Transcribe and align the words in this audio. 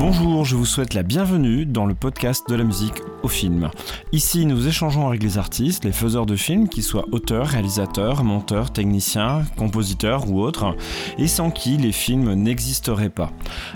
Bonjour, 0.00 0.44
je 0.44 0.54
vous 0.54 0.64
souhaite 0.64 0.94
la 0.94 1.02
bienvenue 1.02 1.66
dans 1.66 1.84
le 1.84 1.92
podcast 1.92 2.48
de 2.48 2.54
la 2.54 2.62
musique 2.62 3.02
au 3.24 3.28
film. 3.28 3.68
Ici, 4.12 4.46
nous 4.46 4.68
échangeons 4.68 5.08
avec 5.08 5.24
les 5.24 5.38
artistes, 5.38 5.84
les 5.84 5.90
faiseurs 5.90 6.24
de 6.24 6.36
films, 6.36 6.68
qu'ils 6.68 6.84
soient 6.84 7.06
auteurs, 7.10 7.48
réalisateurs, 7.48 8.22
monteurs, 8.22 8.72
techniciens, 8.72 9.42
compositeurs 9.56 10.30
ou 10.30 10.40
autres, 10.40 10.76
et 11.18 11.26
sans 11.26 11.50
qui 11.50 11.78
les 11.78 11.90
films 11.90 12.34
n'existeraient 12.34 13.10
pas. 13.10 13.32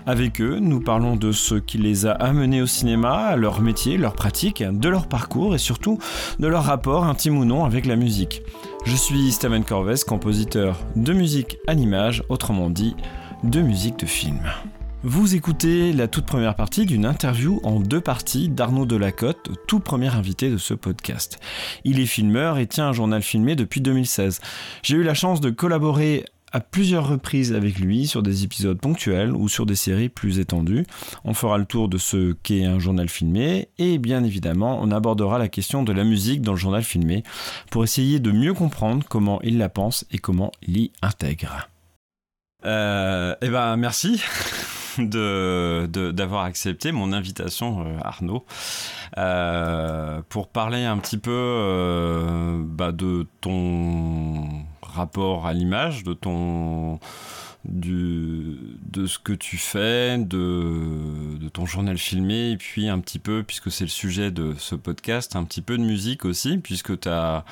Avec 0.06 0.40
eux, 0.40 0.60
nous 0.60 0.78
parlons 0.78 1.16
de 1.16 1.32
ce 1.32 1.56
qui 1.56 1.78
les 1.78 2.06
a 2.06 2.12
amenés 2.12 2.62
au 2.62 2.66
cinéma, 2.66 3.34
leur 3.34 3.60
métier, 3.60 3.96
leur 3.96 4.14
pratique, 4.14 4.62
de 4.62 4.88
leur 4.88 5.08
parcours 5.08 5.56
et 5.56 5.58
surtout 5.58 5.98
de 6.38 6.46
leur 6.46 6.62
rapport 6.62 7.04
intime 7.04 7.36
ou 7.36 7.44
non 7.44 7.64
avec 7.64 7.84
la 7.84 7.96
musique. 7.96 8.42
Je 8.84 8.94
suis 8.94 9.32
Steven 9.32 9.64
Corvès, 9.64 10.04
compositeur 10.04 10.78
de 10.94 11.12
musique 11.12 11.58
à 11.66 11.74
l'image, 11.74 12.22
autrement 12.28 12.70
dit, 12.70 12.94
de 13.42 13.60
musique 13.60 13.98
de 13.98 14.06
film. 14.06 14.38
Vous 15.04 15.34
écoutez 15.34 15.92
la 15.92 16.06
toute 16.06 16.26
première 16.26 16.54
partie 16.54 16.86
d'une 16.86 17.04
interview 17.04 17.58
en 17.64 17.80
deux 17.80 18.00
parties 18.00 18.48
d'Arnaud 18.48 18.86
Delacote, 18.86 19.50
tout 19.66 19.80
premier 19.80 20.06
invité 20.06 20.48
de 20.48 20.58
ce 20.58 20.74
podcast. 20.74 21.40
Il 21.82 21.98
est 21.98 22.06
filmeur 22.06 22.56
et 22.58 22.68
tient 22.68 22.86
un 22.86 22.92
journal 22.92 23.20
filmé 23.20 23.56
depuis 23.56 23.80
2016. 23.80 24.40
J'ai 24.84 24.96
eu 24.96 25.02
la 25.02 25.14
chance 25.14 25.40
de 25.40 25.50
collaborer 25.50 26.24
à 26.52 26.60
plusieurs 26.60 27.08
reprises 27.08 27.52
avec 27.52 27.80
lui 27.80 28.06
sur 28.06 28.22
des 28.22 28.44
épisodes 28.44 28.78
ponctuels 28.78 29.32
ou 29.32 29.48
sur 29.48 29.66
des 29.66 29.74
séries 29.74 30.08
plus 30.08 30.38
étendues. 30.38 30.86
On 31.24 31.34
fera 31.34 31.58
le 31.58 31.64
tour 31.64 31.88
de 31.88 31.98
ce 31.98 32.34
qu'est 32.44 32.64
un 32.64 32.78
journal 32.78 33.08
filmé 33.08 33.70
et 33.78 33.98
bien 33.98 34.22
évidemment 34.22 34.78
on 34.80 34.92
abordera 34.92 35.36
la 35.36 35.48
question 35.48 35.82
de 35.82 35.92
la 35.92 36.04
musique 36.04 36.42
dans 36.42 36.52
le 36.52 36.58
journal 36.58 36.84
filmé 36.84 37.24
pour 37.72 37.82
essayer 37.82 38.20
de 38.20 38.30
mieux 38.30 38.54
comprendre 38.54 39.04
comment 39.08 39.40
il 39.42 39.58
la 39.58 39.68
pense 39.68 40.04
et 40.12 40.18
comment 40.18 40.52
il 40.62 40.76
y 40.76 40.92
intègre. 41.02 41.68
Euh, 42.64 43.34
eh 43.42 43.48
ben 43.48 43.76
merci. 43.76 44.22
de, 44.98 45.86
d'avoir 46.12 46.44
accepté 46.44 46.92
mon 46.92 47.12
invitation, 47.12 47.86
euh, 47.86 47.98
Arnaud, 48.02 48.44
euh, 49.18 50.22
pour 50.28 50.48
parler 50.48 50.84
un 50.84 50.98
petit 50.98 51.18
peu 51.18 51.30
euh, 51.32 52.62
bah, 52.64 52.92
de 52.92 53.26
ton 53.40 54.48
rapport 54.82 55.46
à 55.46 55.52
l'image, 55.52 56.04
de 56.04 56.12
ton 56.12 56.98
du, 57.64 58.58
de 58.90 59.06
ce 59.06 59.18
que 59.20 59.32
tu 59.32 59.56
fais, 59.56 60.18
de, 60.18 61.38
de, 61.38 61.48
ton 61.48 61.64
journal 61.64 61.96
filmé, 61.96 62.50
et 62.50 62.56
puis 62.56 62.88
un 62.88 62.98
petit 62.98 63.20
peu, 63.20 63.44
puisque 63.44 63.70
c'est 63.70 63.84
le 63.84 63.90
sujet 63.90 64.32
de 64.32 64.54
ce 64.58 64.74
podcast, 64.74 65.36
un 65.36 65.44
petit 65.44 65.62
peu 65.62 65.78
de 65.78 65.84
musique 65.84 66.24
aussi, 66.24 66.58
puisque 66.58 66.98
tu 66.98 67.08
as, 67.08 67.44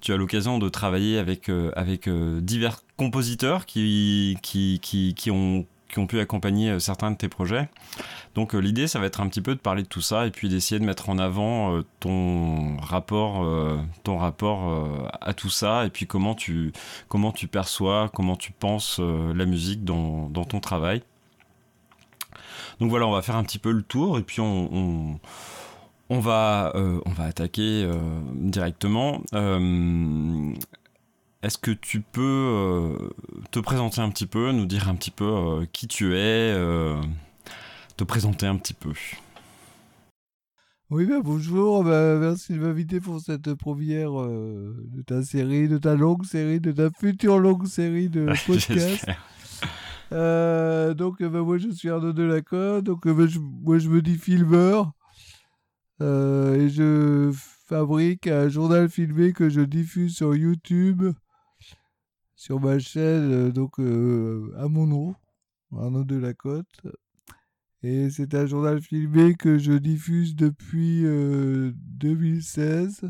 tu 0.00 0.14
as 0.14 0.16
l'occasion 0.16 0.58
de 0.58 0.68
travailler 0.70 1.18
avec, 1.18 1.50
avec 1.76 2.08
divers 2.08 2.80
compositeurs 2.96 3.66
qui, 3.66 4.38
qui, 4.40 4.80
qui, 4.80 5.12
qui 5.14 5.30
ont 5.30 5.66
qui 5.88 5.98
ont 5.98 6.06
pu 6.06 6.18
accompagner 6.20 6.70
euh, 6.70 6.78
certains 6.78 7.10
de 7.10 7.16
tes 7.16 7.28
projets. 7.28 7.68
Donc 8.34 8.54
euh, 8.54 8.58
l'idée, 8.58 8.88
ça 8.88 8.98
va 8.98 9.06
être 9.06 9.20
un 9.20 9.28
petit 9.28 9.40
peu 9.40 9.54
de 9.54 9.60
parler 9.60 9.82
de 9.82 9.88
tout 9.88 10.00
ça 10.00 10.26
et 10.26 10.30
puis 10.30 10.48
d'essayer 10.48 10.78
de 10.78 10.84
mettre 10.84 11.08
en 11.08 11.18
avant 11.18 11.76
euh, 11.76 11.84
ton 12.00 12.76
rapport, 12.78 13.46
ton 14.02 14.18
rapport 14.18 15.10
à 15.20 15.34
tout 15.34 15.50
ça 15.50 15.86
et 15.86 15.90
puis 15.90 16.06
comment 16.06 16.34
tu, 16.34 16.72
comment 17.08 17.32
tu 17.32 17.46
perçois, 17.46 18.10
comment 18.12 18.36
tu 18.36 18.52
penses 18.52 19.00
la 19.00 19.46
musique 19.46 19.84
dans, 19.84 20.28
dans, 20.28 20.44
ton 20.44 20.60
travail. 20.60 21.02
Donc 22.80 22.90
voilà, 22.90 23.06
on 23.06 23.12
va 23.12 23.22
faire 23.22 23.36
un 23.36 23.44
petit 23.44 23.58
peu 23.58 23.70
le 23.70 23.82
tour 23.82 24.18
et 24.18 24.22
puis 24.22 24.40
on, 24.40 25.20
on, 26.10 26.18
va, 26.20 26.72
on 26.74 27.10
va 27.10 27.24
attaquer 27.24 27.88
directement. 28.34 29.22
Est-ce 31.44 31.58
que 31.58 31.72
tu 31.72 32.00
peux 32.00 32.22
euh, 32.22 33.10
te 33.50 33.58
présenter 33.58 34.00
un 34.00 34.08
petit 34.08 34.24
peu, 34.24 34.50
nous 34.52 34.64
dire 34.64 34.88
un 34.88 34.94
petit 34.94 35.10
peu 35.10 35.26
euh, 35.26 35.66
qui 35.70 35.86
tu 35.86 36.14
es, 36.14 36.54
euh, 36.56 36.98
te 37.98 38.04
présenter 38.04 38.46
un 38.46 38.56
petit 38.56 38.72
peu? 38.72 38.94
Oui, 40.88 41.04
ben 41.04 41.20
bonjour, 41.20 41.84
ben, 41.84 42.18
merci 42.18 42.54
de 42.54 42.60
m'inviter 42.60 42.98
pour 42.98 43.20
cette 43.20 43.52
première 43.56 44.12
de 44.12 45.02
ta 45.06 45.22
série, 45.22 45.68
de 45.68 45.76
ta 45.76 45.94
longue 45.94 46.24
série, 46.24 46.60
de 46.60 46.72
ta 46.72 46.88
future 46.88 47.38
longue 47.38 47.66
série 47.66 48.08
de 48.08 48.24
podcasts. 48.46 49.04
donc, 50.96 51.22
ben, 51.22 51.42
moi 51.42 51.58
je 51.58 51.68
suis 51.68 51.90
Arnaud 51.90 52.14
Delacote, 52.14 52.84
donc 52.84 53.06
ben, 53.06 53.28
moi 53.62 53.76
je 53.76 53.90
me 53.90 54.00
dis 54.00 54.16
filmeur 54.16 54.92
et 56.00 56.70
je 56.70 57.30
fabrique 57.66 58.28
un 58.28 58.48
journal 58.48 58.88
filmé 58.88 59.34
que 59.34 59.50
je 59.50 59.60
diffuse 59.60 60.16
sur 60.16 60.34
YouTube 60.34 61.04
sur 62.44 62.60
ma 62.60 62.78
chaîne, 62.78 63.32
euh, 63.32 63.50
donc 63.50 63.80
euh, 63.80 64.52
à 64.58 64.68
mon 64.68 64.86
nom, 64.86 65.14
Arnaud 65.74 66.04
de 66.04 66.16
la 66.16 66.34
Côte. 66.34 66.82
Et 67.82 68.10
c'est 68.10 68.34
un 68.34 68.44
journal 68.44 68.82
filmé 68.82 69.34
que 69.34 69.56
je 69.56 69.72
diffuse 69.72 70.36
depuis 70.36 71.04
2016. 71.04 73.00
Euh, 73.04 73.08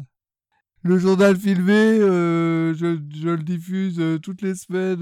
le 0.82 0.98
journal 0.98 1.34
filmé, 1.36 1.98
je, 1.98 3.26
le 3.26 3.42
diffuse 3.42 4.00
toutes 4.22 4.42
les 4.42 4.54
semaines 4.54 5.00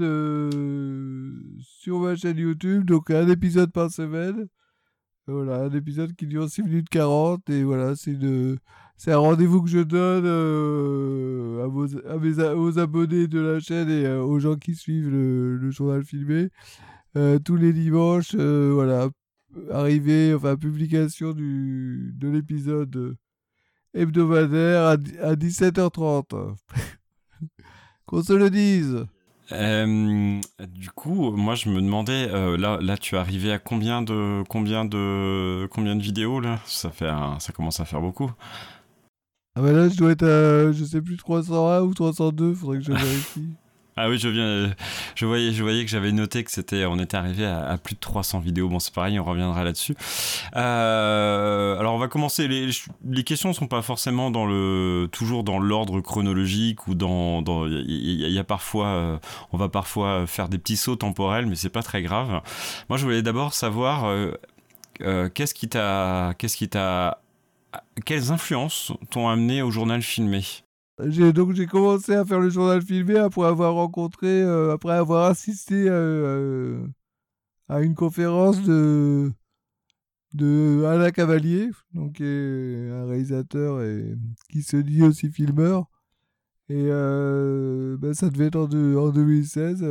sur 1.61 1.99
ma 1.99 2.15
chaîne 2.15 2.37
YouTube, 2.37 2.85
donc 2.85 3.11
un 3.11 3.29
épisode 3.29 3.71
par 3.71 3.91
semaine. 3.91 4.47
Voilà, 5.27 5.65
un 5.65 5.73
épisode 5.73 6.15
qui 6.15 6.25
dure 6.25 6.49
6 6.49 6.63
minutes 6.63 6.89
40 6.89 7.47
et 7.51 7.63
voilà, 7.63 7.95
c'est 7.95 8.15
de 8.15 8.57
c'est 8.97 9.11
un 9.11 9.17
rendez-vous 9.17 9.61
que 9.61 9.69
je 9.69 9.79
donne 9.79 10.25
euh, 10.25 11.63
à, 11.63 11.67
vos, 11.67 11.87
à 12.07 12.55
aux 12.55 12.79
abonnés 12.79 13.27
de 13.27 13.39
la 13.39 13.59
chaîne 13.59 13.89
et 13.89 14.05
euh, 14.05 14.21
aux 14.23 14.39
gens 14.39 14.55
qui 14.55 14.75
suivent 14.75 15.09
le, 15.09 15.71
journal 15.71 16.03
filmé. 16.03 16.49
Euh, 17.17 17.39
tous 17.39 17.55
les 17.55 17.73
dimanches, 17.73 18.35
voilà, 18.35 19.09
arrivée, 19.71 20.33
enfin, 20.33 20.55
publication 20.55 21.33
du, 21.33 22.13
de 22.15 22.29
l'épisode 22.29 23.17
hebdomadaire 23.93 24.83
à, 24.83 24.91
à 24.91 25.35
17h30. 25.35 26.55
Qu'on 28.05 28.23
se 28.23 28.33
le 28.33 28.49
dise. 28.49 29.05
du 29.51 30.89
coup, 30.91 31.31
moi 31.31 31.55
je 31.55 31.69
me 31.69 31.81
demandais, 31.81 32.27
là, 32.57 32.79
là 32.81 32.97
tu 32.97 33.15
es 33.15 33.17
arrivé 33.17 33.51
à 33.51 33.59
combien 33.59 34.01
de 34.01 34.43
combien 34.49 34.85
de 34.85 35.67
combien 35.71 35.95
de 35.95 36.01
vidéos 36.01 36.39
là? 36.39 36.59
Ça 36.65 36.89
fait 36.89 37.09
ça 37.39 37.53
commence 37.53 37.79
à 37.79 37.85
faire 37.85 38.01
beaucoup. 38.01 38.31
Ah 39.55 39.61
bah 39.61 39.71
là, 39.71 39.87
je 39.87 39.95
dois 39.95 40.11
être 40.11 40.23
à, 40.23 40.71
je 40.71 40.83
sais 40.83 41.01
plus, 41.01 41.17
301 41.17 41.81
ou 41.81 41.93
302, 41.93 42.53
faudrait 42.55 42.77
que 42.79 42.83
je 42.83 42.91
vérifie. 42.91 43.49
Ah 43.95 44.09
oui, 44.09 44.17
je 44.17 44.27
viens, 44.27 44.73
je 45.13 45.25
voyais, 45.27 45.85
que 45.85 45.89
j'avais 45.91 46.11
noté 46.11 46.43
que 46.43 46.49
c'était, 46.49 46.85
on 46.85 46.97
était 46.97 47.15
arrivé 47.15 47.45
à, 47.45 47.77
plus 47.77 47.93
de 47.93 47.99
300 47.99 48.39
vidéos. 48.39 48.67
Bon, 48.67 48.79
c'est 48.79 48.91
pareil, 48.91 49.19
on 49.19 49.23
reviendra 49.23 49.63
là-dessus. 49.63 49.95
Euh, 50.55 51.77
alors, 51.77 51.93
on 51.93 51.99
va 51.99 52.07
commencer. 52.07 52.47
Les, 52.47 52.71
les 53.07 53.23
questions 53.23 53.53
sont 53.53 53.67
pas 53.67 53.83
forcément 53.83 54.31
toujours 55.09 55.43
dans 55.43 55.59
l'ordre 55.59 56.01
chronologique 56.01 56.87
ou 56.87 56.95
dans, 56.95 57.43
il 57.67 58.31
y, 58.31 58.39
a 58.39 58.43
parfois, 58.43 58.87
euh, 58.87 59.17
on 59.51 59.57
va 59.57 59.69
parfois 59.69 60.25
faire 60.25 60.49
des 60.49 60.57
petits 60.57 60.77
sauts 60.77 60.95
temporels, 60.95 61.45
mais 61.45 61.55
c'est 61.55 61.69
pas 61.69 61.83
très 61.83 62.01
grave. 62.01 62.41
Moi, 62.89 62.97
je 62.97 63.03
voulais 63.03 63.21
d'abord 63.21 63.53
savoir. 63.53 64.05
Euh, 65.01 65.29
qu'est-ce 65.29 65.53
qui 65.53 65.67
t'a 65.69 66.33
quelles 68.05 68.31
influences 68.31 68.91
t'ont 69.09 69.27
amené 69.27 69.61
au 69.61 69.71
journal 69.71 70.01
filmé? 70.01 70.43
Donc 70.99 71.53
j'ai 71.53 71.65
commencé 71.65 72.13
à 72.13 72.23
faire 72.23 72.39
le 72.39 72.49
journal 72.49 72.81
filmé 72.81 73.17
après 73.17 73.45
avoir 73.45 73.73
rencontré, 73.73 74.27
euh, 74.27 74.73
après 74.73 74.93
avoir 74.93 75.25
assisté 75.25 75.85
euh, 75.87 76.85
à 77.67 77.81
une 77.81 77.95
conférence 77.95 78.61
de, 78.61 79.33
Alain 80.85 81.11
Cavalier, 81.11 81.69
donc 81.93 82.21
un 82.21 83.05
réalisateur 83.07 83.81
et, 83.81 84.15
qui 84.49 84.61
se 84.61 84.77
dit 84.77 85.01
aussi 85.01 85.29
filmeur. 85.29 85.85
Et 86.69 86.87
euh, 86.89 87.97
ben, 87.97 88.13
ça 88.13 88.29
devait 88.29 88.45
être 88.45 88.55
en, 88.55 88.65
en 88.65 89.09
2016, 89.09 89.83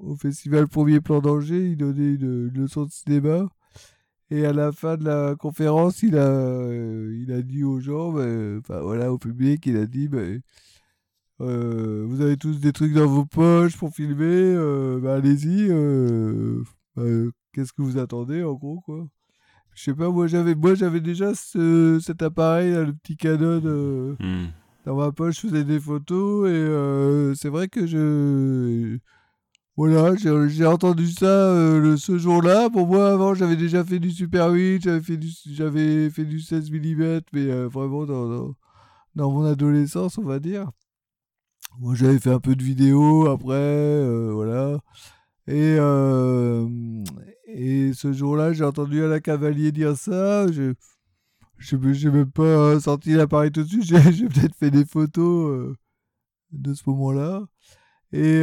au 0.00 0.16
festival 0.16 0.66
Premier 0.68 1.00
Plan 1.00 1.20
d'Angers, 1.20 1.70
il 1.70 1.76
donnait 1.76 2.14
une 2.14 2.48
leçon 2.48 2.84
de 2.84 2.90
cinéma. 2.90 3.48
Et 4.30 4.44
à 4.44 4.52
la 4.52 4.72
fin 4.72 4.96
de 4.96 5.04
la 5.04 5.36
conférence, 5.36 6.02
il 6.02 6.16
a, 6.16 6.28
euh, 6.28 7.18
il 7.22 7.32
a 7.32 7.40
dit 7.40 7.64
aux 7.64 7.80
gens, 7.80 8.12
ben, 8.12 8.58
enfin 8.58 8.80
voilà, 8.80 9.10
au 9.10 9.18
public, 9.18 9.64
il 9.64 9.76
a 9.78 9.86
dit, 9.86 10.08
ben, 10.08 10.42
euh, 11.40 12.04
vous 12.06 12.20
avez 12.20 12.36
tous 12.36 12.60
des 12.60 12.72
trucs 12.72 12.92
dans 12.92 13.06
vos 13.06 13.24
poches 13.24 13.76
pour 13.78 13.94
filmer, 13.94 14.26
euh, 14.26 15.00
ben, 15.00 15.12
allez-y. 15.12 15.68
Qu'est-ce 17.52 17.72
que 17.72 17.80
vous 17.82 17.96
attendez, 17.98 18.42
en 18.42 18.52
gros, 18.52 18.80
quoi 18.80 19.08
Je 19.74 19.84
sais 19.84 19.94
pas, 19.94 20.10
moi 20.10 20.26
j'avais, 20.26 20.54
moi 20.54 20.74
j'avais 20.74 21.00
déjà 21.00 21.34
ce, 21.34 21.98
cet 22.04 22.22
appareil, 22.22 22.72
le 22.72 22.92
petit 22.92 23.16
Canon 23.16 24.16
hmm. 24.20 24.48
dans 24.84 24.96
ma 24.96 25.10
poche, 25.10 25.36
je 25.36 25.48
faisais 25.48 25.64
des 25.64 25.80
photos 25.80 26.50
et 26.50 27.34
c'est 27.34 27.48
vrai 27.48 27.68
que 27.68 27.86
je 27.86 28.98
voilà, 29.78 30.16
j'ai 30.16 30.66
entendu 30.66 31.06
ça 31.06 31.26
euh, 31.26 31.96
ce 31.96 32.18
jour-là. 32.18 32.68
Pour 32.68 32.88
moi, 32.88 33.12
avant, 33.12 33.34
j'avais 33.34 33.54
déjà 33.54 33.84
fait 33.84 34.00
du 34.00 34.10
Super 34.10 34.50
8, 34.50 34.82
j'avais 34.82 35.00
fait 35.00 35.16
du, 35.16 35.28
j'avais 35.52 36.10
fait 36.10 36.24
du 36.24 36.40
16 36.40 36.72
mm, 36.72 37.20
mais 37.32 37.48
euh, 37.48 37.68
vraiment 37.68 38.04
dans, 38.04 38.56
dans, 39.14 39.30
mon 39.30 39.44
adolescence, 39.44 40.18
on 40.18 40.24
va 40.24 40.40
dire. 40.40 40.68
Moi, 41.78 41.94
j'avais 41.94 42.18
fait 42.18 42.32
un 42.32 42.40
peu 42.40 42.56
de 42.56 42.62
vidéo 42.64 43.28
après, 43.28 43.54
euh, 43.54 44.32
voilà. 44.32 44.80
Et, 45.46 45.76
et 47.46 47.92
ce 47.92 48.12
jour-là, 48.12 48.52
j'ai 48.52 48.64
entendu 48.64 49.04
Alain 49.04 49.20
Cavalier 49.20 49.70
dire 49.70 49.96
ça. 49.96 50.50
Je 50.50 50.74
n'ai 51.76 52.10
même 52.10 52.32
pas 52.32 52.80
sorti 52.80 53.12
l'appareil 53.12 53.52
tout 53.52 53.62
de 53.62 53.68
suite. 53.68 53.84
J'ai 54.12 54.26
peut-être 54.26 54.56
fait 54.56 54.72
des 54.72 54.84
photos 54.84 55.76
de 56.50 56.74
ce 56.74 56.82
moment-là. 56.90 57.44
Et 58.12 58.42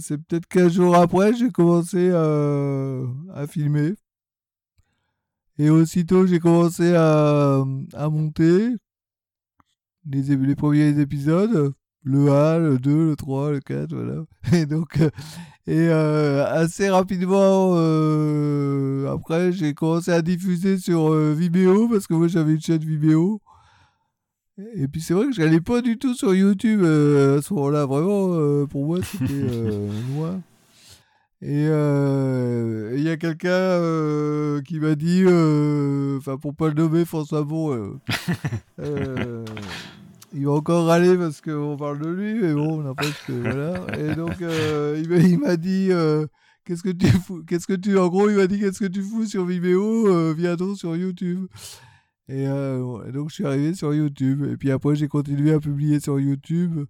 c'est 0.00 0.18
peut-être 0.18 0.46
15 0.46 0.72
jours 0.72 0.96
après, 0.96 1.34
j'ai 1.34 1.50
commencé 1.50 2.10
à 2.10 3.46
filmer. 3.48 3.94
Et 5.58 5.70
aussitôt, 5.70 6.26
j'ai 6.26 6.38
commencé 6.38 6.94
à, 6.94 7.64
monter 8.10 8.70
les, 10.08 10.36
les, 10.36 10.54
premiers 10.54 10.98
épisodes. 11.00 11.74
Le 12.04 12.30
1, 12.30 12.58
le 12.58 12.78
2, 12.78 13.06
le 13.10 13.16
3, 13.16 13.50
le 13.50 13.60
4, 13.60 13.92
voilà. 13.92 14.22
Et 14.52 14.66
donc, 14.66 15.00
euh, 15.00 15.10
et 15.66 15.88
euh, 15.90 16.46
assez 16.46 16.88
rapidement, 16.88 17.72
euh, 17.74 19.12
après, 19.12 19.52
j'ai 19.52 19.74
commencé 19.74 20.12
à 20.12 20.22
diffuser 20.22 20.78
sur 20.78 21.12
Vimeo, 21.12 21.88
parce 21.88 22.06
que 22.06 22.14
moi 22.14 22.28
j'avais 22.28 22.54
une 22.54 22.60
chaîne 22.60 22.78
Vimeo. 22.78 23.42
Et 24.74 24.88
puis 24.88 25.00
c'est 25.00 25.14
vrai 25.14 25.26
que 25.26 25.32
je 25.32 25.40
n'allais 25.40 25.60
pas 25.60 25.80
du 25.82 25.98
tout 25.98 26.14
sur 26.14 26.34
YouTube 26.34 26.80
à 26.80 27.40
ce 27.40 27.54
moment-là. 27.54 27.86
Vraiment, 27.86 28.66
pour 28.66 28.86
moi, 28.86 28.98
c'était 29.02 29.32
loin. 30.14 30.40
Et 31.40 31.68
euh, 31.68 32.94
il 32.96 33.02
y 33.02 33.10
a 33.10 33.16
quelqu'un 33.16 33.50
euh, 33.50 34.60
qui 34.62 34.80
m'a 34.80 34.96
dit, 34.96 35.22
euh, 35.24 36.18
enfin 36.18 36.36
pour 36.36 36.52
pas 36.52 36.66
le 36.66 36.74
nommer, 36.74 37.04
François 37.04 37.44
Bon, 37.44 37.96
il 40.34 40.46
va 40.46 40.50
encore 40.50 40.86
râler 40.86 41.16
parce 41.16 41.40
qu'on 41.40 41.76
parle 41.76 42.00
de 42.00 42.08
lui, 42.08 42.34
mais 42.34 42.52
bon, 42.52 42.82
n'empêche 42.82 43.24
que 43.24 43.32
voilà. 43.32 43.86
Et 43.96 44.16
donc 44.16 44.34
il 44.40 45.38
m'a 45.38 45.56
dit, 45.56 45.90
qu'est-ce 46.64 46.82
que 46.82 46.90
tu 46.90 47.06
fous, 47.06 47.44
qu'est-ce 47.46 47.68
que 47.68 47.74
tu, 47.74 47.96
en 47.96 48.08
gros, 48.08 48.28
il 48.28 48.34
m'a 48.34 48.48
dit, 48.48 48.58
qu'est-ce 48.58 48.80
que 48.80 48.86
tu 48.86 49.02
fous 49.02 49.24
sur 49.24 49.44
Vimeo, 49.44 50.34
viens 50.34 50.56
donc 50.56 50.76
sur 50.76 50.96
YouTube. 50.96 51.46
Et, 52.28 52.42
et, 52.42 53.12
donc 53.12 53.30
je 53.30 53.34
suis 53.34 53.46
arrivé 53.46 53.74
sur 53.74 53.94
YouTube. 53.94 54.44
Et 54.44 54.56
puis 54.56 54.70
après 54.70 54.94
j'ai 54.96 55.08
continué 55.08 55.52
à 55.52 55.60
publier 55.60 56.00
sur 56.00 56.20
YouTube. 56.20 56.86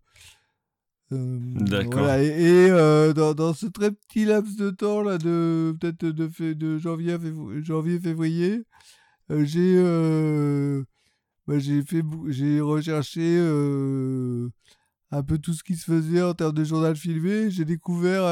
Euh, 1.13 1.39
D'accord. 1.41 2.11
Et, 2.11 2.71
euh, 2.71 3.15
dans, 3.15 3.33
dans, 3.33 3.55
ce 3.55 3.67
très 3.67 3.91
petit 3.91 4.27
laps 4.27 4.57
de 4.57 4.71
temps 4.71 5.03
là, 5.03 5.17
de 5.17 5.75
peut-être 5.81 6.05
de, 6.05 6.53
de 6.53 6.79
janvier 6.79 7.15
à 7.15 7.19
février, 7.19 7.65
janvier, 7.65 7.99
février 7.99 8.63
euh, 9.31 9.45
j'ai 9.45 10.85
bah, 11.47 11.59
j'ai 11.59 11.83
fait 11.83 12.03
j'ai 12.29 12.61
recherché 12.61 13.39
un 15.11 15.23
peu 15.23 15.39
tout 15.39 15.55
ce 15.55 15.65
qui 15.65 15.77
se 15.77 15.85
faisait 15.85 16.21
en 16.23 16.35
termes 16.35 16.53
de 16.53 16.65
journal 16.65 16.95
filmé. 16.95 17.51
J'ai 17.51 17.65
découvert 17.65 18.25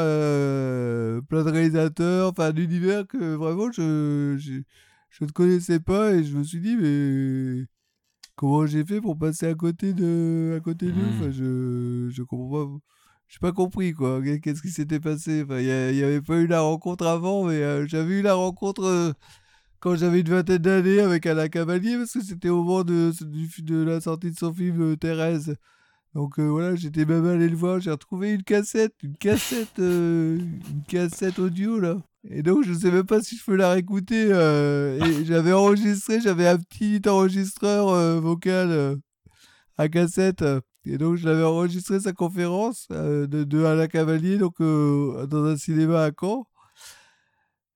plein 1.28 1.44
de 1.44 1.50
réalisateurs, 1.50 2.30
enfin 2.30 2.52
univers 2.54 3.06
que 3.06 3.34
vraiment 3.34 3.72
je, 3.72 4.36
je, 4.38 4.60
je 5.18 5.24
ne 5.24 5.30
connaissais 5.30 5.80
pas 5.80 6.14
et 6.14 6.24
je 6.24 6.36
me 6.36 6.42
suis 6.44 6.60
dit 6.60 6.76
mais 6.76 7.66
comment 8.36 8.66
j'ai 8.66 8.84
fait 8.84 9.00
pour 9.00 9.18
passer 9.18 9.46
à 9.46 9.54
côté 9.54 9.94
de 9.94 10.54
à 10.58 10.60
côté 10.60 10.86
d'eux? 10.86 11.06
Enfin, 11.16 11.28
mmh. 11.28 11.32
je 11.32 12.08
je 12.10 12.22
comprends 12.22 12.66
pas. 12.66 12.78
J'ai 13.28 13.38
pas 13.40 13.52
compris 13.52 13.92
quoi. 13.92 14.20
Qu'est-ce 14.42 14.62
qui 14.62 14.70
s'était 14.70 15.00
passé? 15.00 15.42
Enfin 15.44 15.58
il 15.60 15.66
y, 15.66 16.04
avait 16.04 16.20
pas 16.22 16.36
eu 16.36 16.46
la 16.46 16.60
rencontre 16.60 17.06
avant 17.06 17.44
mais 17.46 17.54
euh, 17.62 17.86
j'avais 17.86 18.20
eu 18.20 18.22
la 18.22 18.34
rencontre 18.34 18.84
euh, 18.84 19.12
quand 19.80 19.96
j'avais 19.96 20.20
une 20.20 20.28
vingtaine 20.28 20.58
d'années 20.58 21.00
avec 21.00 21.26
Alain 21.26 21.48
Cavalier 21.48 21.96
parce 21.96 22.12
que 22.12 22.22
c'était 22.22 22.50
au 22.50 22.62
moment 22.62 22.84
de, 22.84 23.12
de, 23.62 23.82
la 23.84 24.00
sortie 24.00 24.30
de 24.32 24.36
son 24.38 24.52
film 24.52 24.82
euh, 24.82 24.96
Thérèse 24.96 25.56
donc 26.16 26.40
voilà 26.40 26.74
j'étais 26.74 27.04
même 27.04 27.26
allé 27.26 27.48
le 27.48 27.56
voir 27.56 27.80
j'ai 27.80 27.90
retrouvé 27.90 28.32
une 28.32 28.42
cassette 28.42 28.94
une 29.02 29.16
cassette 29.16 29.78
une 29.78 30.82
cassette 30.88 31.38
audio 31.38 31.78
là 31.78 31.98
et 32.30 32.42
donc, 32.42 32.64
je 32.64 32.72
ne 32.72 32.78
sais 32.78 32.90
même 32.90 33.06
pas 33.06 33.22
si 33.22 33.36
je 33.36 33.44
peux 33.44 33.54
la 33.54 33.70
réécouter. 33.72 34.32
Euh, 34.32 35.24
j'avais 35.24 35.52
enregistré, 35.52 36.20
j'avais 36.20 36.48
un 36.48 36.58
petit 36.58 37.00
enregistreur 37.08 37.88
euh, 37.90 38.20
vocal 38.20 38.70
euh, 38.70 38.96
à 39.78 39.88
cassette. 39.88 40.44
Et 40.84 40.98
donc, 40.98 41.16
je 41.16 41.26
l'avais 41.26 41.44
enregistré 41.44 42.00
sa 42.00 42.12
conférence 42.12 42.88
de, 42.90 43.26
de 43.26 43.64
Alain 43.64 43.86
Cavalier, 43.88 44.38
donc 44.38 44.58
dans 44.60 45.44
un 45.44 45.56
cinéma 45.56 46.04
à 46.04 46.10
Caen. 46.18 46.46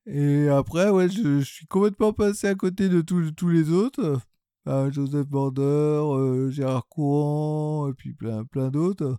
Et 0.06 0.48
après, 0.48 0.90
ouais, 0.90 1.08
je, 1.08 1.40
suis 1.40 1.66
complètement 1.66 2.12
passé 2.12 2.46
à 2.46 2.54
côté 2.54 2.88
de 2.88 3.00
tous 3.02 3.48
les 3.48 3.70
autres. 3.70 4.20
Joseph 4.66 5.26
Border, 5.26 6.50
Gérard 6.50 6.86
Courant, 6.88 7.88
et 7.88 7.94
puis 7.94 8.12
plein, 8.12 8.44
plein 8.44 8.70
d'autres. 8.70 9.18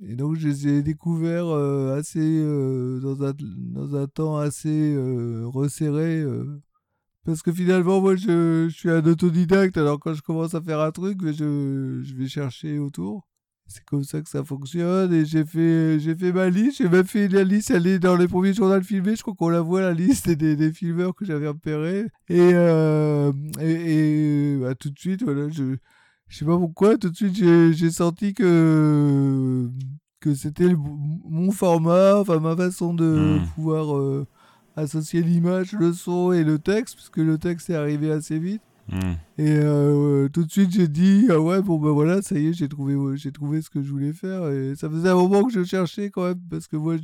Et 0.00 0.14
donc, 0.14 0.36
je 0.36 0.48
les 0.48 0.68
ai 0.68 0.82
découverts 0.82 1.48
euh, 1.48 1.98
assez, 1.98 2.20
euh, 2.20 3.00
dans, 3.00 3.24
un, 3.24 3.32
dans, 3.36 3.96
un, 3.96 4.06
temps 4.06 4.36
assez 4.36 4.94
euh, 4.94 5.42
resserré. 5.46 6.24
parce 7.24 7.42
que 7.42 7.52
finalement, 7.52 8.00
moi, 8.00 8.14
je, 8.16 8.68
je, 8.68 8.74
suis 8.76 8.90
un 8.90 9.04
autodidacte. 9.04 9.76
Alors, 9.76 9.98
quand 9.98 10.14
je 10.14 10.22
commence 10.22 10.54
à 10.54 10.62
faire 10.62 10.80
un 10.80 10.92
truc, 10.92 11.18
je, 11.24 12.00
je 12.02 12.14
vais 12.14 12.28
chercher 12.28 12.78
autour. 12.78 13.26
C'est 13.68 13.84
comme 13.84 14.02
ça 14.02 14.20
que 14.20 14.28
ça 14.28 14.42
fonctionne. 14.42 15.12
Et 15.12 15.24
j'ai 15.24 15.44
fait, 15.44 16.00
j'ai 16.00 16.14
fait 16.14 16.32
ma 16.32 16.48
liste. 16.50 16.78
J'ai 16.78 16.88
même 16.88 17.04
fait 17.04 17.28
la 17.28 17.44
liste. 17.44 17.70
Elle 17.70 17.86
est 17.86 17.98
dans 17.98 18.16
les 18.16 18.26
premiers 18.26 18.54
journaux 18.54 18.82
filmés. 18.82 19.14
Je 19.14 19.22
crois 19.22 19.34
qu'on 19.34 19.50
la 19.50 19.60
voit, 19.60 19.82
la 19.82 19.92
liste 19.92 20.30
des, 20.30 20.56
des 20.56 20.72
filmeurs 20.72 21.14
que 21.14 21.24
j'avais 21.24 21.48
repérés. 21.48 22.06
Et, 22.28 22.50
et, 23.60 24.52
et 24.52 24.56
bah, 24.56 24.74
tout 24.74 24.90
de 24.90 24.98
suite, 24.98 25.22
voilà, 25.22 25.48
je 25.50 25.76
je 26.28 26.38
sais 26.38 26.44
pas 26.44 26.58
pourquoi, 26.58 26.98
tout 26.98 27.08
de 27.08 27.16
suite 27.16 27.34
j'ai 27.34 27.90
senti 27.90 28.34
que, 28.34 29.68
que 30.20 30.34
c'était 30.34 30.74
mon 30.76 31.50
format, 31.50 32.16
enfin 32.16 32.38
ma 32.38 32.54
façon 32.54 32.92
de 32.92 33.38
hmm. 33.40 33.46
pouvoir 33.54 33.96
euh, 33.96 34.26
associer 34.76 35.22
l'image, 35.22 35.72
le 35.72 35.92
son 35.92 36.32
et 36.32 36.44
le 36.44 36.58
texte, 36.58 36.96
puisque 36.96 37.16
le 37.16 37.38
texte 37.38 37.70
est 37.70 37.74
arrivé 37.74 38.10
assez 38.10 38.38
vite. 38.38 38.62
Et 39.36 39.50
euh, 39.50 40.28
tout 40.30 40.44
de 40.44 40.50
suite 40.50 40.72
j'ai 40.72 40.88
dit 40.88 41.26
ah 41.30 41.40
ouais 41.40 41.60
bon 41.60 41.78
ben 41.78 41.90
voilà 41.90 42.22
ça 42.22 42.38
y 42.38 42.48
est 42.48 42.52
j'ai 42.54 42.68
trouvé 42.68 43.16
j'ai 43.16 43.32
trouvé 43.32 43.60
ce 43.60 43.68
que 43.68 43.82
je 43.82 43.90
voulais 43.90 44.14
faire 44.14 44.48
et 44.48 44.74
ça 44.76 44.88
faisait 44.88 45.10
un 45.10 45.14
moment 45.14 45.44
que 45.44 45.52
je 45.52 45.62
cherchais 45.62 46.10
quand 46.10 46.24
même 46.24 46.40
parce 46.50 46.66
que 46.66 46.76
moi 46.76 46.96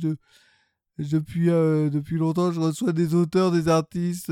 depuis 0.97 1.49
euh, 1.49 1.89
depuis 1.91 2.17
longtemps 2.17 2.51
je 2.51 2.59
reçois 2.59 2.91
des 2.91 3.13
auteurs 3.13 3.51
des 3.51 3.67
artistes 3.67 4.31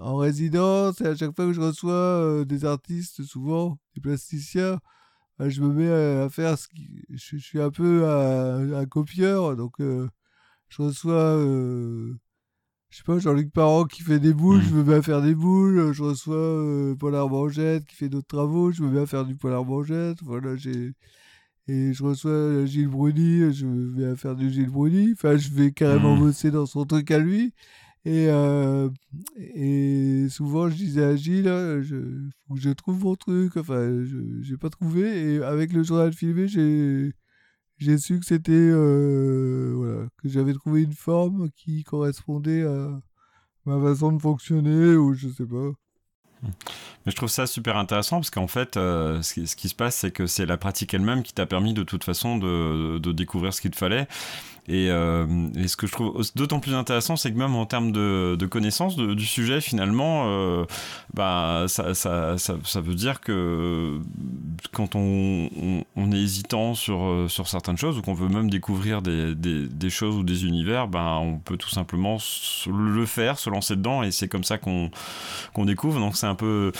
en 0.00 0.16
résidence 0.16 1.00
et 1.00 1.06
à 1.06 1.16
chaque 1.16 1.34
fois 1.34 1.46
que 1.46 1.52
je 1.52 1.60
reçois 1.60 1.92
euh, 1.92 2.44
des 2.44 2.64
artistes, 2.64 3.22
souvent 3.22 3.78
des 3.94 4.00
plasticiens, 4.00 4.78
je 5.38 5.62
me 5.62 5.72
mets 5.72 5.90
à, 5.90 6.28
faire 6.28 6.58
ce 6.58 6.68
qui. 6.68 7.04
Je, 7.10 7.36
suis 7.38 7.60
un 7.60 7.70
peu 7.70 8.06
un, 8.06 8.86
copieur, 8.86 9.56
donc 9.56 9.80
euh, 9.80 10.08
je 10.68 10.82
reçois. 10.82 11.36
Euh, 12.90 12.92
je 12.92 12.96
sais 12.96 13.02
pas, 13.04 13.18
Jean-Luc 13.18 13.52
Parent 13.52 13.84
qui 13.84 14.02
fait 14.02 14.18
des 14.18 14.34
boules, 14.34 14.60
je 14.62 14.70
mmh. 14.74 14.76
me 14.78 14.84
mets 14.84 14.94
à 14.94 15.02
faire 15.02 15.22
des 15.22 15.34
boules. 15.34 15.92
Je 15.92 16.02
reçois 16.02 16.96
Paul 16.98 17.14
Armangette 17.14 17.86
qui 17.86 17.96
fait 17.96 18.08
d'autres 18.08 18.26
travaux, 18.26 18.72
je 18.72 18.82
mets 18.82 19.00
à 19.00 19.06
faire 19.06 19.24
du 19.24 19.36
Paul 19.36 19.52
Armangette. 19.52 20.18
Voilà, 20.22 20.56
j'ai. 20.56 20.92
Et 21.68 21.92
je 21.92 22.02
reçois 22.02 22.66
Gilles 22.66 22.88
Bruni, 22.88 23.52
je 23.52 23.66
mets 23.66 24.06
à 24.06 24.16
faire 24.16 24.34
du 24.34 24.50
Gilles 24.50 24.70
Bruni. 24.70 25.12
Enfin, 25.12 25.36
je 25.36 25.50
vais 25.50 25.72
carrément 25.72 26.16
mmh. 26.16 26.20
bosser 26.20 26.50
dans 26.50 26.66
son 26.66 26.84
truc 26.84 27.10
à 27.10 27.18
lui. 27.18 27.54
Et, 28.06 28.28
euh, 28.28 28.88
et 29.36 30.26
souvent, 30.30 30.68
je 30.70 30.74
disais 30.76 31.04
à 31.04 31.16
Gilles, 31.16 31.48
hein, 31.48 31.82
je, 31.82 31.96
faut 32.48 32.54
que 32.54 32.60
je 32.60 32.70
trouve 32.70 33.04
mon 33.04 33.14
truc. 33.14 33.56
Enfin, 33.56 34.04
je 34.04 34.50
n'ai 34.50 34.56
pas 34.58 34.70
trouvé. 34.70 35.34
Et 35.34 35.42
avec 35.42 35.72
le 35.72 35.82
journal 35.82 36.12
filmé, 36.12 36.48
j'ai 36.48 37.12
j'ai 37.80 37.98
su 37.98 38.20
que 38.20 38.26
c'était 38.26 38.52
euh, 38.52 39.72
voilà 39.74 40.08
que 40.18 40.28
j'avais 40.28 40.52
trouvé 40.52 40.82
une 40.82 40.92
forme 40.92 41.50
qui 41.50 41.82
correspondait 41.84 42.62
à 42.62 43.00
ma 43.66 43.80
façon 43.80 44.12
de 44.12 44.22
fonctionner 44.22 44.96
ou 44.96 45.14
je 45.14 45.28
sais 45.28 45.46
pas 45.46 45.72
mais 46.42 47.12
je 47.12 47.16
trouve 47.16 47.28
ça 47.28 47.46
super 47.46 47.76
intéressant 47.76 48.16
parce 48.16 48.30
qu'en 48.30 48.46
fait, 48.46 48.76
euh, 48.76 49.22
ce, 49.22 49.56
qui, 49.56 49.68
se 49.68 49.74
passe, 49.74 49.96
c'est 49.96 50.10
que 50.10 50.26
c'est 50.26 50.46
la 50.46 50.56
pratique 50.56 50.92
elle-même 50.92 51.22
qui 51.22 51.32
t'a 51.32 51.46
permis 51.46 51.74
de 51.74 51.82
toute 51.82 52.04
façon 52.04 52.36
de, 52.36 52.98
de, 52.98 53.12
découvrir 53.12 53.54
ce 53.54 53.60
qu'il 53.60 53.70
te 53.70 53.76
fallait. 53.76 54.06
Et, 54.68 54.90
euh, 54.90 55.26
ce 55.66 55.76
que 55.76 55.86
je 55.86 55.92
trouve 55.92 56.22
d'autant 56.36 56.60
plus 56.60 56.74
intéressant, 56.74 57.16
c'est 57.16 57.32
que 57.32 57.38
même 57.38 57.56
en 57.56 57.66
termes 57.66 57.90
de, 57.90 58.36
de 58.38 58.46
connaissance 58.46 58.96
du 58.96 59.26
sujet, 59.26 59.60
finalement, 59.60 60.24
euh, 60.26 60.64
bah, 61.14 61.64
ça, 61.68 61.94
ça, 61.94 62.36
ça, 62.38 62.80
veut 62.80 62.94
dire 62.94 63.20
que 63.20 63.98
quand 64.72 64.94
on, 64.94 65.48
on, 65.96 66.12
est 66.12 66.20
hésitant 66.20 66.74
sur, 66.74 67.26
sur 67.28 67.48
certaines 67.48 67.78
choses 67.78 67.98
ou 67.98 68.02
qu'on 68.02 68.14
veut 68.14 68.28
même 68.28 68.50
découvrir 68.50 69.02
des, 69.02 69.34
des, 69.34 69.90
choses 69.90 70.16
ou 70.16 70.22
des 70.22 70.44
univers, 70.44 70.86
bah, 70.86 71.18
on 71.20 71.38
peut 71.38 71.56
tout 71.56 71.70
simplement 71.70 72.18
le 72.68 73.06
faire, 73.06 73.38
se 73.38 73.50
lancer 73.50 73.74
dedans 73.74 74.02
et 74.02 74.10
c'est 74.12 74.28
comme 74.28 74.44
ça 74.44 74.58
qu'on 74.58 74.90
qu'on 75.52 75.64
découvre. 75.64 75.98
Donc 75.98 76.16
c'est 76.16 76.26
peu 76.34 76.72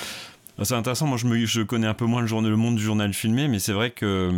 c'est 0.63 0.75
intéressant, 0.75 1.07
moi 1.07 1.17
je, 1.17 1.63
connais 1.63 1.87
un 1.87 1.95
peu 1.95 2.05
moins 2.05 2.21
le, 2.21 2.27
journal, 2.27 2.51
le 2.51 2.57
monde 2.57 2.77
du 2.77 2.83
journal 2.83 3.15
filmé, 3.15 3.49
mais 3.49 3.59
c'est 3.59 3.73
vrai 3.73 3.91
que, 3.91 4.31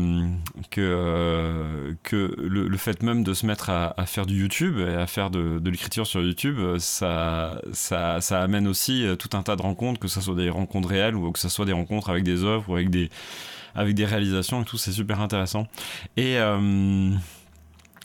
euh, 0.78 1.94
que 2.04 2.34
le, 2.38 2.76
fait 2.76 3.02
même 3.02 3.24
de 3.24 3.34
se 3.34 3.44
mettre 3.44 3.70
à, 3.70 3.94
faire 4.06 4.24
du 4.24 4.40
YouTube 4.40 4.78
et 4.78 4.94
à 4.94 5.08
faire 5.08 5.30
de, 5.30 5.60
l'écriture 5.64 6.06
sur 6.06 6.22
YouTube, 6.22 6.58
ça, 6.78 7.60
amène 8.30 8.68
aussi 8.68 9.04
euh, 9.04 9.16
tout 9.16 9.30
un 9.36 9.42
tas 9.42 9.56
de 9.56 9.62
rencontres, 9.62 9.98
que 9.98 10.08
ce 10.08 10.20
soit 10.20 10.36
des 10.36 10.48
rencontres 10.48 10.88
réelles 10.88 11.16
ou 11.16 11.32
que 11.32 11.40
ce 11.40 11.48
soit 11.48 11.64
des 11.64 11.72
rencontres 11.72 12.10
avec 12.10 12.22
des 12.22 12.44
œuvres 12.44 12.70
ou 12.70 12.76
avec 12.76 12.90
des, 12.90 13.10
réalisations 13.74 14.62
et 14.62 14.64
tout, 14.64 14.78
c'est 14.78 14.92
super 14.92 15.20
intéressant. 15.20 15.66
Et. 16.16 16.36
Euh, 16.38 17.10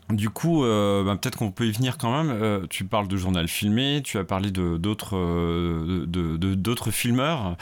Du 0.10 0.30
coup, 0.30 0.64
euh, 0.64 1.04
bah, 1.04 1.18
peut-être 1.18 1.38
qu'on 1.38 1.52
peut 1.52 1.68
y 1.68 1.72
venir 1.72 1.98
quand 1.98 2.12
même. 2.12 2.32
Euh, 2.32 2.66
tu 2.70 2.86
parles 2.86 3.10
de 3.10 3.18
journal 3.18 3.50
filmé, 3.50 4.02
tu 4.02 4.18
as 4.18 4.24
parlé 4.24 4.52
de 4.52 4.78
d'autres 4.78 5.18
euh, 5.18 6.92
filmeurs 6.92 7.58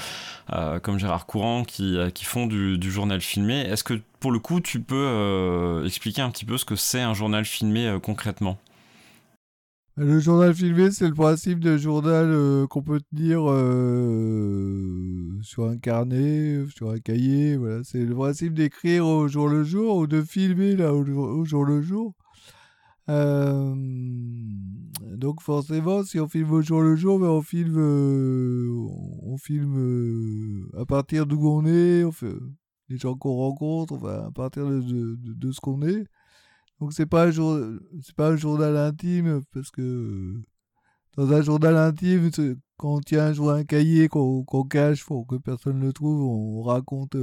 comme 0.84 1.00
Gérard 1.00 1.26
Courant 1.26 1.64
qui, 1.64 1.98
font 2.24 2.46
du, 2.46 2.78
du 2.78 2.92
journal 2.92 3.20
filmé. 3.20 3.62
Est-ce 3.62 3.84
que 3.84 4.00
pour 4.20 4.32
le 4.32 4.38
coup, 4.38 4.62
tu 4.62 4.80
peux 4.80 5.82
expliquer 5.86 6.22
un 6.22 6.30
petit 6.30 6.46
peu 6.46 6.58
ce 6.60 6.66
que 6.66 6.76
c'est 6.76 7.02
un 7.02 7.16
journal 7.16 7.46
filmé 7.46 7.98
concrètement? 8.04 8.60
Le 9.98 10.20
journal 10.20 10.54
filmé, 10.54 10.92
c'est 10.92 11.08
le 11.08 11.16
principe 11.16 11.60
de 11.60 11.78
journal 11.78 12.68
qu'on 12.68 12.84
peut 12.84 13.02
tenir 13.12 13.40
sur 15.42 15.66
un 15.66 15.78
carnet, 15.78 16.64
sur 16.76 16.92
un 16.92 17.00
cahier. 17.00 17.58
Voilà, 17.58 17.84
c'est 17.84 18.06
le 18.06 18.14
principe 18.14 18.54
d'écrire 18.54 19.08
au 19.08 19.28
jour 19.28 19.48
le 19.48 19.64
jour 19.64 19.98
ou 19.98 20.06
de 20.06 20.22
filmer 20.22 20.76
là 20.76 20.94
au 20.94 21.44
jour 21.44 21.66
le 21.66 21.82
jour. 21.82 22.14
Euh, 23.10 23.76
donc 25.18 25.42
forcément, 25.42 26.04
si 26.04 26.20
on 26.20 26.28
filme 26.28 26.52
au 26.52 26.62
jour 26.62 26.82
le 26.82 26.96
jour, 26.96 27.20
ben 27.20 27.28
on 27.28 27.42
filme, 27.42 27.78
euh, 27.78 28.88
on 29.22 29.38
filme 29.38 29.78
euh, 29.78 30.82
à 30.82 30.86
partir 30.86 31.26
d'où 31.26 31.48
on 31.48 31.66
est, 31.66 32.04
on 32.04 32.12
fait, 32.12 32.34
les 32.90 32.98
gens 32.98 33.16
qu'on 33.16 33.36
rencontre, 33.36 33.94
enfin, 33.94 34.28
à 34.28 34.32
partir 34.32 34.66
de, 34.68 35.52
ce 35.52 35.60
qu'on 35.62 35.82
est. 35.84 36.06
Donc 36.80 36.94
c'est 36.94 37.06
pas 37.06 37.28
un 37.28 37.78
pas 38.18 38.30
un 38.32 38.36
journal 38.36 38.76
intime 38.78 39.42
parce 39.54 39.72
que 39.72 40.42
dans 41.16 41.32
un 41.32 41.42
journal 41.42 41.78
intime, 41.78 42.30
quand 42.78 42.96
on 42.96 43.00
tient 43.02 43.28
un, 43.28 43.48
un 43.48 43.64
cahier 43.64 44.10
qu'on 44.10 44.44
cache 44.70 45.06
pour 45.06 45.28
que 45.28 45.36
personne 45.36 45.80
ne 45.80 45.86
le 45.86 45.94
trouve, 45.94 46.22
on 46.22 46.64
raconte 46.64 47.16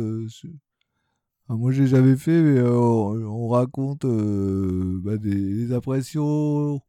moi, 1.52 1.58
moi, 1.58 1.72
j'ai 1.72 1.86
jamais 1.86 2.16
fait, 2.16 2.42
mais 2.42 2.58
euh, 2.58 2.70
on, 2.72 3.48
raconte 3.48 4.04
euh, 4.04 5.00
bah, 5.04 5.18
des, 5.18 5.72
impressions, 5.72 6.80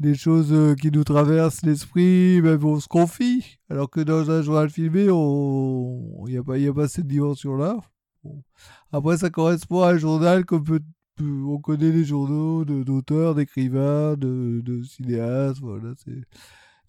des 0.00 0.14
choses 0.14 0.52
euh, 0.52 0.74
qui 0.74 0.90
nous 0.90 1.04
traversent 1.04 1.62
l'esprit, 1.62 2.40
même 2.42 2.64
on 2.64 2.80
se 2.80 2.88
confie. 2.88 3.58
Alors 3.68 3.90
que 3.90 4.00
dans 4.00 4.30
un 4.30 4.42
journal 4.42 4.70
filmé, 4.70 5.04
il 5.04 6.30
n'y 6.30 6.38
a, 6.38 6.42
pas, 6.42 6.56
a 6.56 6.72
pas 6.72 6.88
cette 6.88 7.06
dimension-là. 7.06 7.78
Après, 8.92 9.18
ça 9.18 9.30
correspond 9.30 9.82
à 9.82 9.92
un 9.92 9.98
journal 9.98 10.44
comme 10.44 10.64
peut, 10.64 10.80
on 11.20 11.58
connaît 11.58 11.92
les 11.92 12.04
journaux 12.04 12.64
d'auteurs, 12.64 13.34
d'écrivains, 13.34 14.16
de, 14.16 14.82
cinéastes. 14.84 15.60
Voilà, 15.60 15.92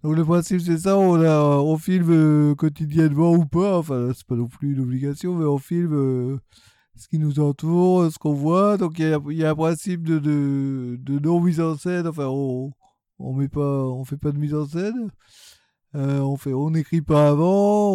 donc 0.04 0.16
le 0.16 0.24
principe 0.24 0.62
c'est 0.62 0.78
ça, 0.78 0.98
on, 0.98 1.20
on 1.20 1.78
filme 1.78 2.56
quotidiennement 2.56 3.34
ou 3.34 3.46
pas, 3.46 3.80
enfin 3.80 4.12
c'est 4.16 4.28
pas 4.28 4.36
non 4.36 4.48
plus 4.48 4.74
une 4.74 4.82
obligation, 4.82 5.36
mais 5.36 5.46
on 5.46 5.58
filme 5.58 6.40
ce 6.98 7.08
qui 7.08 7.20
nous 7.20 7.40
entoure, 7.40 8.12
ce 8.12 8.18
qu'on 8.18 8.34
voit. 8.34 8.78
Donc 8.78 9.00
il 9.00 9.08
y 9.38 9.44
a, 9.44 9.50
un 9.50 9.56
principe 9.56 10.04
de, 10.04 10.20
de, 10.20 11.20
non 11.20 11.40
mise 11.42 11.62
en 11.62 11.78
scène. 11.78 12.08
Enfin, 12.08 12.28
on 12.28 12.72
on 13.20 13.34
met 13.34 13.48
pas, 13.48 13.86
on 13.86 14.06
fait 14.06 14.18
pas 14.18 14.32
de 14.32 14.38
mise 14.38 14.54
en 14.54 14.68
scène. 14.68 15.10
Euh, 15.96 16.20
on 16.20 16.38
fait, 16.38 16.54
on 16.54 16.70
n'écrit 16.70 17.02
pas 17.02 17.30
avant. 17.30 17.92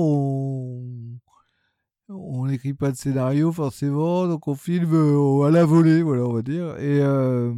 On 2.09 2.47
n'écrit 2.47 2.75
pas 2.75 2.91
de 2.91 2.97
scénario 2.97 3.53
forcément. 3.53 4.27
Donc 4.27 4.49
on 4.49 4.55
filme 4.55 4.95
euh, 4.95 5.43
à 5.45 5.51
la 5.51 5.65
volée, 5.65 6.03
voilà, 6.03 6.25
on 6.25 6.33
va 6.33 6.43
dire. 6.43 6.77
Et 6.79 7.01
euh, 7.01 7.55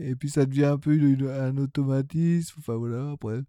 et 0.00 0.14
puis 0.16 0.28
ça 0.30 0.44
devient 0.46 0.64
un 0.66 0.78
peu 0.78 0.98
un 1.30 1.56
automatisme. 1.56 2.56
Enfin 2.58 2.74
voilà, 2.76 3.12
après. 3.12 3.40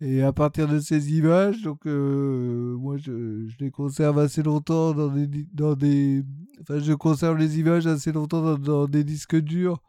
Et 0.00 0.22
à 0.22 0.32
partir 0.32 0.68
de 0.68 0.78
ces 0.78 1.12
images, 1.12 1.62
donc 1.62 1.84
euh, 1.86 2.76
moi 2.76 2.96
je, 2.98 3.48
je, 3.48 3.56
les 3.58 3.72
conserve 3.72 4.20
assez 4.20 4.44
longtemps 4.44 4.92
dans 4.92 5.08
des, 5.08 5.26
dans 5.52 5.74
des, 5.74 6.22
enfin 6.60 6.78
je 6.78 6.92
conserve 6.92 7.36
les 7.36 7.58
images 7.58 7.88
assez 7.88 8.12
longtemps 8.12 8.56
dans, 8.56 8.86
des 8.86 9.02
disques 9.02 9.36
durs 9.36 9.82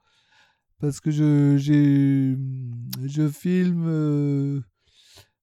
parce 0.80 1.00
que 1.00 1.12
je 1.12 1.58
j'ai 1.58 2.36
je 3.06 3.28
filme. 3.30 3.86
Euh, 3.88 4.62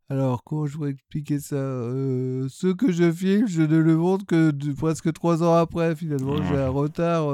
alors 0.09 0.43
comment 0.43 0.67
je 0.67 0.77
pourrais 0.77 0.91
expliquer 0.91 1.39
ça 1.39 1.57
euh, 1.57 2.49
Ce 2.49 2.67
que 2.67 2.91
je 2.91 3.13
filme, 3.13 3.47
je 3.47 3.63
ne 3.63 3.77
le 3.79 3.97
montre 3.97 4.27
que 4.27 4.53
presque 4.75 5.13
trois 5.13 5.45
ans 5.45 5.55
après. 5.55 5.95
Finalement, 5.95 6.43
j'ai 6.43 6.57
un 6.57 6.71
retard. 6.71 7.29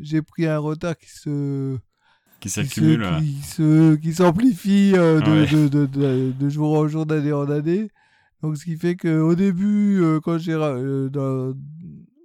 j'ai 0.00 0.20
pris 0.22 0.46
un 0.46 0.58
retard 0.58 0.98
qui 0.98 1.08
se 1.08 1.78
qui 2.44 2.50
s'accumule. 2.50 3.06
Qui 4.02 4.12
s'amplifie 4.12 4.92
euh, 4.94 5.20
de, 5.20 5.68
de, 5.68 5.86
de, 5.86 6.32
de, 6.38 6.48
jour 6.50 6.78
en 6.78 6.86
jour, 6.88 7.06
d'année 7.06 7.32
en 7.32 7.50
année. 7.50 7.88
Donc, 8.42 8.58
ce 8.58 8.66
qui 8.66 8.76
fait 8.76 8.96
qu'au 8.96 9.34
début, 9.34 10.02
euh, 10.02 10.20
quand 10.20 10.36
j'ai. 10.36 10.52
Euh, 10.52 11.54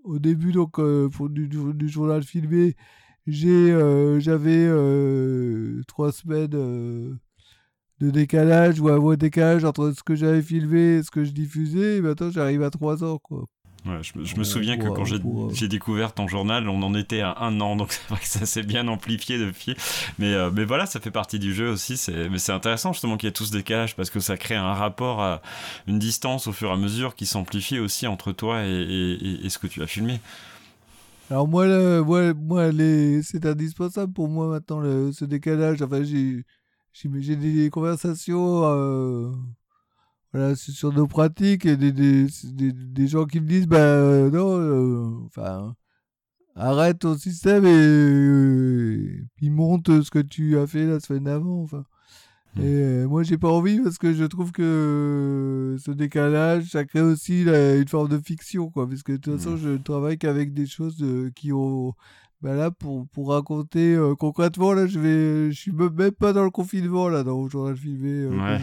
au 0.04 0.20
début, 0.20 0.52
donc, 0.52 0.82
pour 1.12 1.30
du, 1.30 1.48
du, 1.48 1.88
journal 1.88 2.24
filmé, 2.24 2.76
j'avais 3.28 4.68
trois 5.88 6.12
semaines 6.12 6.48
de 6.48 7.20
décalage 8.10 8.82
ou 8.82 8.90
un 8.90 8.98
mois 8.98 9.16
de 9.16 9.22
décalage 9.22 9.64
entre 9.64 9.94
ce 9.96 10.04
que 10.04 10.16
j'avais 10.16 10.42
filmé 10.42 10.98
et 10.98 11.04
ce 11.04 11.12
que 11.12 11.24
je 11.24 11.32
diffusais. 11.32 11.98
Et 11.98 12.02
maintenant, 12.02 12.30
j'arrive 12.30 12.64
à 12.64 12.70
trois 12.72 13.06
ans, 13.06 13.20
quoi 13.20 13.46
je, 13.86 14.36
me 14.36 14.44
souviens 14.44 14.78
que 14.78 14.88
quand 14.88 15.06
j'ai 15.06 15.68
découvert 15.68 16.14
ton 16.14 16.28
journal, 16.28 16.68
on 16.68 16.82
en 16.84 16.94
était 16.96 17.22
à 17.22 17.38
un 17.40 17.60
an, 17.62 17.76
donc 17.76 17.92
c'est 17.94 18.10
vrai 18.10 18.20
que 18.20 18.28
ça 18.28 18.46
s'est 18.46 18.64
bien 18.64 18.88
amplifié 18.88 19.38
depuis. 19.38 19.76
Mais, 20.18 20.34
euh, 20.34 20.52
mais 20.54 20.66
voilà, 20.66 20.86
ça 20.86 21.00
fait 21.00 21.12
partie 21.12 21.40
du 21.40 21.54
jeu 21.54 21.70
aussi. 21.70 22.00
Mais 22.30 22.40
c'est 22.40 22.52
intéressant 22.52 22.94
justement 22.94 23.18
qu'il 23.18 23.28
y 23.28 23.30
ait 23.30 23.34
tout 23.34 23.46
ce 23.46 23.52
décalage 23.52 23.96
parce 23.96 24.10
que 24.10 24.20
ça 24.20 24.38
crée 24.38 24.56
un 24.56 24.74
rapport, 24.74 25.22
à 25.22 25.42
une 25.88 26.00
distance 26.00 26.48
au 26.48 26.52
fur 26.52 26.70
et 26.70 26.74
à 26.74 26.78
mesure 26.78 27.16
qui 27.16 27.26
s'amplifie 27.26 27.80
aussi 27.80 28.08
entre 28.08 28.32
toi 28.32 28.64
et, 28.66 29.48
ce 29.50 29.58
que 29.58 29.68
tu 29.68 29.82
as 29.82 29.88
filmé. 29.88 30.20
Alors 31.30 31.48
moi, 31.48 31.66
moi, 32.04 32.34
moi 32.34 32.70
c'est 33.24 33.46
indispensable 33.46 34.14
pour 34.14 34.28
moi 34.28 34.48
maintenant 34.48 34.82
ce 35.12 35.26
décalage. 35.26 35.82
Enfin, 35.82 36.04
j'ai 36.04 37.36
des 37.36 37.70
conversations. 37.70 38.64
Euh, 38.66 39.32
voilà, 40.32 40.56
c'est 40.56 40.72
sur 40.72 40.94
nos 40.94 41.08
pratiques 41.08 41.66
et 41.66 41.76
des, 41.76 41.92
des, 41.92 42.28
des, 42.54 43.08
gens 43.08 43.26
qui 43.26 43.42
me 43.42 43.48
disent 43.48 43.68
bah 43.68 43.78
euh, 43.78 44.30
non, 44.30 44.60
euh, 44.60 45.26
enfin 45.26 45.74
arrête 46.56 47.00
ton 47.00 47.18
système 47.18 47.66
et 47.66 47.74
euh, 47.74 49.26
puis 49.38 49.50
monte 49.50 50.04
ce 50.04 50.12
que 50.12 50.20
tu 50.20 50.60
as 50.60 50.68
fait 50.68 50.86
la 50.86 51.00
semaine 51.00 51.24
d'avant. 51.24 51.64
Enfin. 51.64 51.84
Mmh. 52.56 52.62
Et 52.62 53.06
moi 53.06 53.24
j'ai 53.24 53.38
pas 53.38 53.50
envie 53.50 53.80
parce 53.80 53.98
que 53.98 54.14
je 54.14 54.24
trouve 54.26 54.52
que 54.52 55.78
ce 55.80 55.92
décalage 55.92 56.72
ça 56.72 56.84
crée 56.86 57.02
aussi 57.02 57.44
une 57.44 57.88
forme 57.88 58.10
de 58.10 58.20
fiction 58.20 58.70
quoi 58.70 58.88
parce 58.88 59.04
que 59.04 59.14
de 59.14 59.18
toute 59.18 59.38
façon 59.38 59.52
mmh. 59.52 59.58
je 59.58 59.78
travaille 59.78 60.18
qu'avec 60.18 60.54
des 60.54 60.66
choses 60.66 61.04
qui 61.36 61.54
ont 61.54 61.94
bah 62.42 62.56
là 62.56 62.72
pour, 62.72 63.08
pour 63.10 63.30
raconter 63.30 64.00
concrètement 64.18 64.74
là 64.74 64.88
je 64.88 65.00
vais 65.00 65.52
je 65.52 65.60
suis 65.60 65.72
même 65.72 66.12
pas 66.12 66.34
dans 66.34 66.44
le 66.44 66.50
confinement 66.50 67.08
là 67.08 67.24
dans 67.24 67.44
le 67.44 67.50
journal 67.50 67.78
filmé 67.78 68.26
ouais. 68.26 68.60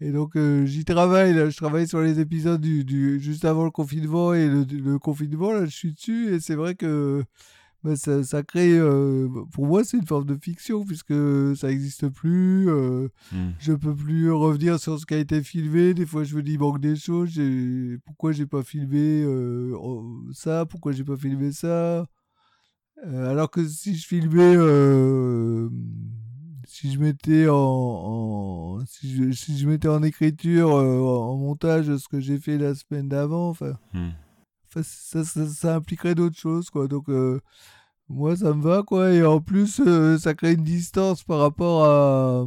Et 0.00 0.10
donc 0.10 0.36
euh, 0.36 0.66
j'y 0.66 0.84
travaille, 0.84 1.34
là, 1.34 1.48
je 1.48 1.56
travaille 1.56 1.86
sur 1.86 2.00
les 2.00 2.20
épisodes 2.20 2.60
du, 2.60 2.84
du, 2.84 3.20
juste 3.20 3.44
avant 3.44 3.64
le 3.64 3.70
confinement 3.70 4.34
et 4.34 4.46
le, 4.48 4.64
le, 4.64 4.98
confinement, 4.98 5.52
là 5.52 5.64
je 5.66 5.70
suis 5.70 5.92
dessus. 5.92 6.34
Et 6.34 6.40
c'est 6.40 6.56
vrai 6.56 6.74
que 6.74 7.24
bah, 7.84 7.96
ça, 7.96 8.24
ça, 8.24 8.42
crée, 8.42 8.78
euh, 8.78 9.28
pour 9.52 9.66
moi 9.66 9.84
c'est 9.84 9.98
une 9.98 10.06
forme 10.06 10.24
de 10.24 10.38
fiction 10.40 10.86
puisque 10.86 11.12
ça 11.54 11.68
n'existe 11.68 12.08
plus, 12.08 12.70
euh, 12.70 13.08
mmh. 13.30 13.50
je 13.58 13.72
peux 13.74 13.94
plus 13.94 14.32
revenir 14.32 14.80
sur 14.80 14.98
ce 14.98 15.04
qui 15.04 15.12
a 15.12 15.18
été 15.18 15.42
filmé, 15.42 15.92
des 15.92 16.06
fois 16.06 16.24
je 16.24 16.34
me 16.34 16.42
dis 16.42 16.54
il 16.54 16.58
manque 16.58 16.80
des 16.80 16.96
choses, 16.96 17.38
pourquoi 18.06 18.32
j'ai 18.32 18.46
pas 18.46 18.62
filmé 18.62 19.22
euh, 19.24 19.76
ça, 20.32 20.64
pourquoi 20.64 20.92
j'ai 20.92 21.04
pas 21.04 21.18
filmé 21.18 21.52
ça, 21.52 22.06
alors 23.06 23.50
que 23.50 23.68
si 23.68 23.94
je 23.94 24.06
filmais 24.06 24.56
si 26.74 26.90
je 26.90 26.98
mettais 26.98 27.46
en, 27.48 28.80
si, 28.88 29.14
je, 29.14 29.30
si 29.30 29.56
je, 29.56 29.68
mettais 29.68 29.86
en 29.86 30.02
écriture 30.02 30.74
euh, 30.74 30.98
en 30.98 31.36
montage 31.36 31.96
ce 31.96 32.08
que 32.08 32.18
j'ai 32.18 32.36
fait 32.36 32.58
la 32.58 32.74
semaine 32.74 33.08
d'avant 33.08 33.50
enfin 33.50 33.78
hmm. 33.92 34.08
ça, 34.82 35.22
ça, 35.22 35.46
ça, 35.46 35.76
impliquerait 35.76 36.16
d'autres 36.16 36.36
choses 36.36 36.70
quoi 36.70 36.88
donc 36.88 37.08
euh, 37.08 37.40
moi 38.08 38.34
ça 38.34 38.52
me 38.54 38.60
va 38.60 38.82
quoi 38.82 39.12
et 39.12 39.24
en 39.24 39.40
plus 39.40 39.80
euh, 39.86 40.18
ça 40.18 40.34
crée 40.34 40.54
une 40.54 40.64
distance 40.64 41.22
par 41.22 41.38
rapport 41.38 41.84
à, 41.84 42.44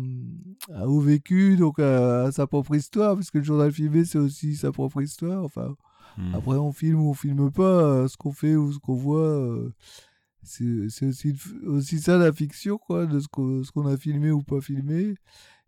au 0.85 0.99
vécu 0.99 1.55
donc 1.55 1.79
à, 1.79 2.29
sa 2.33 2.47
propre 2.47 2.75
histoire 2.75 3.15
parce 3.15 3.31
que 3.31 3.37
le 3.37 3.45
journal 3.45 3.71
filmé 3.71 4.03
c'est 4.03 4.19
aussi 4.19 4.57
sa 4.57 4.73
propre 4.73 5.01
histoire 5.01 5.41
enfin 5.41 5.73
hmm. 6.17 6.35
après 6.35 6.57
on 6.57 6.73
filme 6.73 6.99
ou 6.99 7.11
on 7.11 7.13
filme 7.13 7.49
pas 7.49 8.09
ce 8.09 8.17
qu'on 8.17 8.33
fait 8.33 8.57
ou 8.57 8.73
ce 8.73 8.79
qu'on 8.79 8.95
voit 8.95 9.57
c'est 10.47 11.33
aussi, 11.65 11.99
ça 11.99 12.17
la 12.17 12.31
fiction, 12.31 12.77
quoi, 12.77 13.05
de 13.05 13.19
ce 13.19 13.27
qu'on 13.27 13.85
a 13.87 13.97
filmé 13.97 14.31
ou 14.31 14.41
pas 14.43 14.61
filmé. 14.61 15.15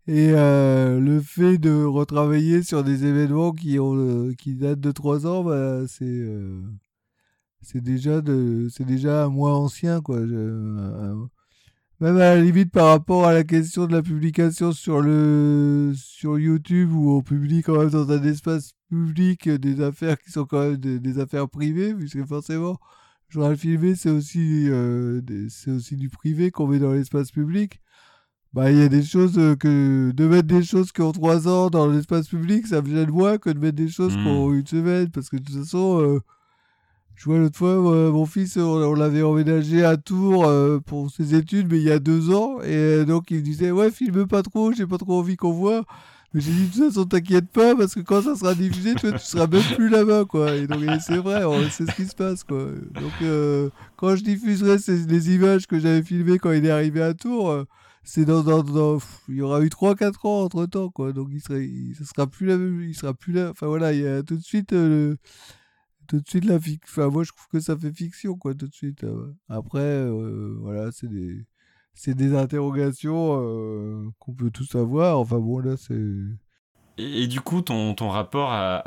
Et 0.06 0.32
euh, 0.34 0.98
le 0.98 1.20
fait 1.20 1.58
de 1.58 1.84
retravailler 1.84 2.62
sur 2.62 2.82
des 2.82 3.04
événements 3.04 3.52
qui, 3.52 3.78
euh, 3.78 4.32
datent 4.46 4.80
de 4.80 4.92
trois 4.92 5.26
ans, 5.26 5.44
bah, 5.44 5.86
c'est 5.86 6.04
euh, 6.04 6.60
c'est 7.62 7.82
déjà, 7.82 9.28
mois 9.28 9.54
ancien. 9.56 10.00
Quoi. 10.00 10.20
même 10.20 11.28
à 12.16 12.34
la 12.34 12.40
limite 12.40 12.72
par 12.72 12.88
rapport 12.88 13.26
à 13.26 13.34
la 13.34 13.44
question 13.44 13.86
de 13.86 13.92
la 13.92 14.02
publication 14.02 14.72
sur, 14.72 15.06
YouTube 16.38 16.92
où 16.92 17.16
on 17.16 17.22
publie 17.22 17.62
quand 17.62 17.78
même 17.78 17.90
dans 17.90 18.10
un 18.10 18.22
espace 18.24 18.72
public 18.88 19.48
des 19.48 19.82
affaires 19.82 20.18
qui 20.18 20.30
sont 20.32 20.46
quand 20.46 20.60
même 20.60 20.76
des 20.76 21.18
affaires 21.18 21.48
privées, 21.48 21.94
puisque 21.94 22.24
forcément 22.26 22.78
journal 23.30 23.56
filmé, 23.56 23.94
c'est 23.94 24.10
aussi, 24.10 24.68
euh, 24.68 25.20
c'est 25.48 25.70
aussi 25.70 25.96
du 25.96 26.08
privé 26.08 26.50
qu'on 26.50 26.66
met 26.66 26.78
dans 26.78 26.92
l'espace 26.92 27.30
public. 27.30 27.80
Bah, 28.52 28.70
il 28.70 28.78
y 28.78 28.82
a 28.82 28.88
des 28.88 29.04
choses 29.04 29.38
que. 29.60 30.10
De 30.10 30.26
mettre 30.26 30.48
des 30.48 30.64
choses 30.64 30.90
qui 30.92 31.02
ont 31.02 31.12
trois 31.12 31.46
ans 31.46 31.70
dans 31.70 31.86
l'espace 31.86 32.28
public, 32.28 32.66
ça 32.66 32.82
me 32.82 32.88
gêne 32.88 33.10
moins 33.10 33.38
que 33.38 33.50
de 33.50 33.58
mettre 33.58 33.76
des 33.76 33.88
choses 33.88 34.14
qui 34.14 34.26
ont 34.26 34.52
une 34.52 34.66
semaine. 34.66 35.10
Parce 35.10 35.30
que 35.30 35.36
de 35.36 35.44
toute 35.44 35.56
façon, 35.56 36.20
je 37.14 37.24
vois 37.26 37.38
l'autre 37.38 37.56
fois, 37.56 37.76
mon 38.10 38.26
fils, 38.26 38.56
on, 38.56 38.94
l'avait 38.94 39.22
emménagé 39.22 39.84
à 39.84 39.96
Tours 39.96 40.50
pour 40.84 41.12
ses 41.12 41.36
études, 41.36 41.70
mais 41.70 41.78
il 41.78 41.84
y 41.84 41.92
a 41.92 42.00
deux 42.00 42.34
ans. 42.34 42.60
Et 42.62 43.04
donc, 43.04 43.30
il 43.30 43.36
me 43.36 43.42
disait 43.42 43.70
Ouais, 43.70 43.92
filme 43.92 44.26
pas 44.26 44.42
trop, 44.42 44.72
j'ai 44.72 44.86
pas 44.86 44.98
trop 44.98 45.20
envie 45.20 45.36
qu'on 45.36 45.52
voit. 45.52 45.84
Mais 46.32 46.40
j'ai 46.40 46.52
dit, 46.52 46.68
de 46.68 46.72
toute 46.72 46.84
façon, 46.84 47.06
t'inquiète 47.06 47.48
pas, 47.50 47.74
parce 47.74 47.92
que 47.94 48.00
quand 48.00 48.22
ça 48.22 48.36
sera 48.36 48.54
diffusé, 48.54 48.94
toi, 48.94 49.10
tu 49.12 49.18
seras 49.18 49.48
même 49.48 49.62
plus 49.74 49.88
là-bas, 49.88 50.26
quoi. 50.26 50.54
Et 50.54 50.68
donc, 50.68 50.80
c'est 51.00 51.16
vrai, 51.16 51.42
c'est 51.70 51.90
ce 51.90 51.96
qui 51.96 52.06
se 52.06 52.14
passe, 52.14 52.44
quoi. 52.44 52.66
Donc, 52.66 53.12
euh, 53.22 53.68
quand 53.96 54.14
je 54.14 54.22
diffuserai 54.22 54.78
ces, 54.78 55.06
les 55.06 55.34
images 55.34 55.66
que 55.66 55.80
j'avais 55.80 56.04
filmées 56.04 56.38
quand 56.38 56.52
il 56.52 56.64
est 56.64 56.70
arrivé 56.70 57.02
à 57.02 57.14
Tours, 57.14 57.50
euh, 57.50 57.64
c'est 58.04 58.24
dans, 58.24 58.44
dans, 58.44 58.62
dans, 58.62 58.98
il 59.28 59.36
y 59.36 59.42
aura 59.42 59.60
eu 59.62 59.68
3-4 59.68 60.28
ans 60.28 60.44
entre 60.44 60.66
temps, 60.66 60.88
quoi. 60.88 61.12
Donc, 61.12 61.30
il 61.32 61.40
serait, 61.40 61.68
ça 61.98 62.04
sera 62.04 62.26
plus 62.28 62.46
la 62.46 62.56
même, 62.56 62.80
il 62.80 62.94
sera 62.94 63.12
plus 63.12 63.32
là. 63.32 63.50
Enfin, 63.50 63.66
voilà, 63.66 63.92
il 63.92 64.00
y 64.02 64.06
a 64.06 64.22
tout 64.22 64.36
de 64.36 64.42
suite, 64.42 64.72
euh, 64.72 65.16
tout 66.06 66.20
de 66.20 66.28
suite 66.28 66.44
la 66.44 66.60
fiction. 66.60 66.86
Enfin, 66.86 67.08
moi, 67.10 67.24
je 67.24 67.32
trouve 67.32 67.48
que 67.48 67.58
ça 67.58 67.76
fait 67.76 67.92
fiction, 67.92 68.36
quoi, 68.36 68.54
tout 68.54 68.68
de 68.68 68.74
suite. 68.74 69.04
Après, 69.48 70.08
voilà, 70.60 70.92
c'est 70.92 71.08
des 71.08 71.44
c'est 71.94 72.14
des 72.14 72.34
interrogations 72.34 73.40
euh, 73.42 74.08
qu'on 74.18 74.32
peut 74.32 74.50
tous 74.50 74.74
avoir. 74.74 75.18
Enfin 75.18 75.38
bon, 75.38 75.58
là, 75.58 75.76
c'est. 75.76 75.94
Et, 76.98 77.26
du 77.28 77.40
coup, 77.40 77.62
ton, 77.62 77.94
ton 77.94 78.10
rapport 78.10 78.50
à, 78.52 78.82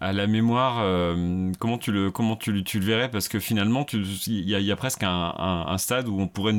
la 0.00 0.26
mémoire, 0.28 0.78
euh, 0.80 1.50
comment, 1.58 1.76
tu 1.76 1.90
le, 1.90 2.12
comment 2.12 2.36
tu, 2.36 2.62
tu 2.62 2.78
le 2.78 2.86
verrais? 2.86 3.10
Parce 3.10 3.26
que 3.28 3.40
finalement, 3.40 3.84
il 3.92 4.28
y, 4.28 4.52
y, 4.52 4.72
a 4.72 4.76
presque 4.76 5.02
un, 5.02 5.76
stade 5.78 6.06
où 6.08 6.20
on 6.20 6.28
pourrait 6.28 6.54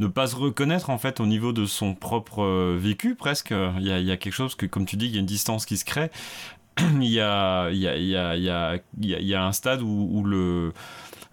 ne, 0.00 0.06
pas 0.06 0.26
se 0.26 0.36
reconnaître 0.36 0.88
en 0.88 0.96
fait 0.96 1.20
au 1.20 1.26
niveau 1.26 1.52
de 1.52 1.66
son 1.66 1.94
propre 1.94 2.42
euh, 2.42 2.78
vécu, 2.80 3.14
presque. 3.14 3.50
Il 3.50 3.86
y 3.86 3.92
a, 3.92 4.00
y 4.00 4.10
a, 4.10 4.16
quelque 4.16 4.32
chose 4.32 4.54
que, 4.54 4.64
comme 4.64 4.86
tu 4.86 4.96
dis, 4.96 5.06
il 5.06 5.12
y 5.12 5.16
a 5.16 5.20
une 5.20 5.26
distance 5.26 5.66
qui 5.66 5.76
se 5.76 5.84
crée. 5.84 6.10
il 6.78 7.04
y 7.04 7.20
a, 7.20 7.64
a, 7.64 7.70
y, 7.70 7.86
a, 7.86 8.36
y, 8.36 9.34
a, 9.34 9.40
a 9.40 9.46
un 9.46 9.52
stade 9.52 9.82
où 9.82 10.24
le 10.24 10.72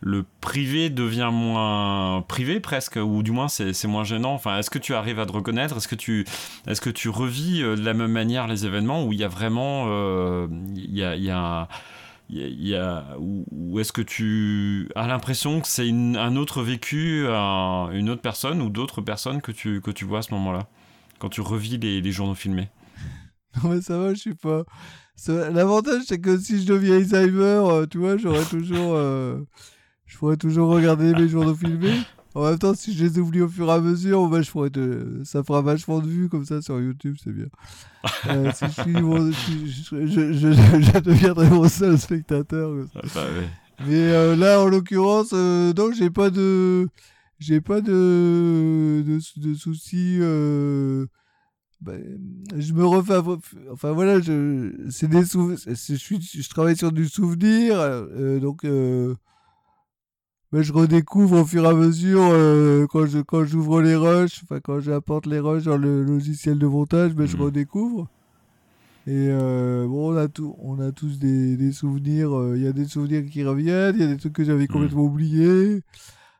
le 0.06 0.26
privé 0.42 0.90
devient 0.90 1.30
moins 1.32 2.24
privé 2.28 2.60
presque, 2.60 2.98
ou 2.98 3.24
du 3.24 3.32
moins 3.32 3.48
c'est 3.48 3.86
moins 3.86 4.04
gênant. 4.04 4.34
Enfin, 4.34 4.60
est-ce 4.60 4.70
que 4.70 4.80
tu 4.80 4.94
arrives 4.94 5.20
à 5.20 5.26
te 5.26 5.32
reconnaître? 5.32 5.78
Est-ce 5.78 5.88
que 5.88 5.96
tu 5.96 6.26
est-ce 6.68 6.82
que 6.82 6.90
tu 6.90 7.08
revis 7.08 7.64
euh, 7.64 7.78
de 7.78 7.86
la 7.86 7.94
même 7.94 8.12
manière 8.12 8.48
les 8.48 8.66
événements 8.66 9.06
où 9.06 9.14
il 9.14 9.20
y 9.20 9.24
a 9.24 9.30
vraiment 9.30 9.86
euh, 9.88 10.48
il 10.76 10.94
y 10.94 11.04
a, 11.04 11.16
y 11.16 11.30
a 11.32 11.70
ou, 13.18 13.80
est-ce 13.80 13.94
que 13.94 14.02
tu 14.02 14.90
as 14.96 15.08
l'impression 15.08 15.62
que 15.62 15.68
c'est 15.68 15.90
un 15.90 16.36
autre 16.36 16.64
vécu, 16.64 17.26
une 17.28 18.10
autre 18.10 18.22
personne 18.22 18.62
ou 18.62 18.70
d'autres 18.70 19.02
personnes 19.02 19.42
que 19.42 19.52
tu, 19.52 19.82
que 19.82 19.92
tu 19.92 20.04
vois 20.04 20.20
à 20.20 20.22
ce 20.22 20.34
moment-là, 20.34 20.68
quand 21.20 21.30
tu 21.30 21.42
revis 21.42 21.78
les, 21.78 22.02
les 22.02 22.12
journaux 22.12 22.36
filmés? 22.36 22.70
Non 23.64 23.70
mais 23.70 23.82
ça 23.82 24.00
va, 24.00 24.16
je 24.16 24.20
suis 24.20 24.34
pas... 24.34 24.64
L'avantage 25.28 26.02
c'est 26.08 26.20
que 26.20 26.40
si 26.40 26.60
je 26.60 26.66
deviens 26.66 26.96
Alzheimer, 26.96 27.62
euh, 27.70 27.86
tu 27.86 28.00
vois, 28.00 28.18
j'aurais 28.18 28.46
toujours 28.46 28.96
je 30.14 30.20
pourrais 30.20 30.38
toujours 30.38 30.70
regarder 30.70 31.12
mes 31.12 31.28
journaux 31.28 31.56
filmés. 31.56 31.98
En 32.36 32.44
même 32.44 32.60
temps, 32.60 32.76
si 32.76 32.96
je 32.96 33.04
les 33.04 33.18
oublie 33.18 33.42
au 33.42 33.48
fur 33.48 33.68
et 33.68 33.72
à 33.72 33.80
mesure, 33.80 34.28
bah, 34.28 34.44
je 34.44 34.52
pourrais 34.52 34.70
ça 35.24 35.44
fera 35.44 35.62
vachement 35.64 36.00
de 36.00 36.08
vues 36.08 36.30
comme 36.30 36.46
ça 36.46 36.62
sur 36.62 36.80
YouTube, 36.80 37.16
c'est 37.24 37.34
bien. 37.34 37.48
Euh, 38.28 38.52
si 38.54 38.66
je, 38.66 38.72
suis 39.32 39.72
je, 39.72 40.34
je, 40.34 41.00
deviendrai 41.00 41.50
mon 41.50 41.70
seul 41.70 41.98
spectateur. 41.98 42.70
Ah, 42.96 43.00
bah, 43.16 43.22
Mais 43.88 44.12
euh, 44.12 44.36
là, 44.36 44.62
en 44.62 44.68
l'occurrence, 44.68 45.30
euh, 45.32 45.72
donc 45.72 45.94
j'ai 45.94 46.10
pas 46.10 46.30
de, 46.30 46.90
j'ai 47.40 47.62
pas 47.62 47.80
de, 47.80 49.04
de, 49.06 49.54
soucis. 49.54 50.18
Bah, 51.80 51.94
je 52.58 52.74
me 52.74 52.86
refais, 52.86 53.20
enfin 53.72 53.94
voilà, 53.94 54.20
je, 54.20 54.74
c'est 54.90 55.08
des 55.08 55.24
je, 55.24 55.96
suis, 55.96 56.22
je 56.22 56.50
travaille 56.50 56.76
sur 56.76 56.92
du 56.92 57.08
souvenir, 57.08 57.78
donc 58.42 58.66
je 60.62 60.72
redécouvre 60.72 61.42
au 61.42 61.46
fur 61.46 61.66
et 61.66 61.68
à 61.68 61.74
mesure 61.74 62.22
euh, 62.22 62.86
quand 62.86 63.08
je 63.08 63.20
quand 63.20 63.44
j'ouvre 63.44 63.82
les 63.82 63.96
rushs, 63.96 64.42
enfin 64.44 64.60
quand 64.60 64.80
j'apporte 64.80 65.26
les 65.26 65.40
rushs 65.40 65.64
dans 65.64 65.78
le 65.78 66.04
logiciel 66.04 66.60
de 66.60 66.68
montage, 66.68 67.14
mais 67.18 67.26
je 67.26 67.36
mhm. 67.36 67.44
redécouvre. 67.44 68.08
Et 69.08 69.30
euh, 69.32 69.88
bon, 69.88 70.14
on 70.14 70.16
a 70.16 70.28
tout, 70.28 70.56
on 70.60 70.80
a 70.80 70.92
tous 70.92 71.18
des, 71.18 71.58
des 71.58 71.72
souvenirs. 71.72 72.38
Euh, 72.38 72.54
il 72.56 72.62
y 72.64 72.68
a 72.68 72.72
des 72.72 72.86
souvenirs 72.86 73.26
qui 73.26 73.44
reviennent, 73.44 73.96
il 73.96 74.02
y 74.02 74.06
a 74.06 74.08
des 74.08 74.18
trucs 74.18 74.34
que 74.34 74.44
j'avais 74.44 74.66
mhm. 74.66 74.68
complètement 74.68 75.06
oubliés. 75.06 75.82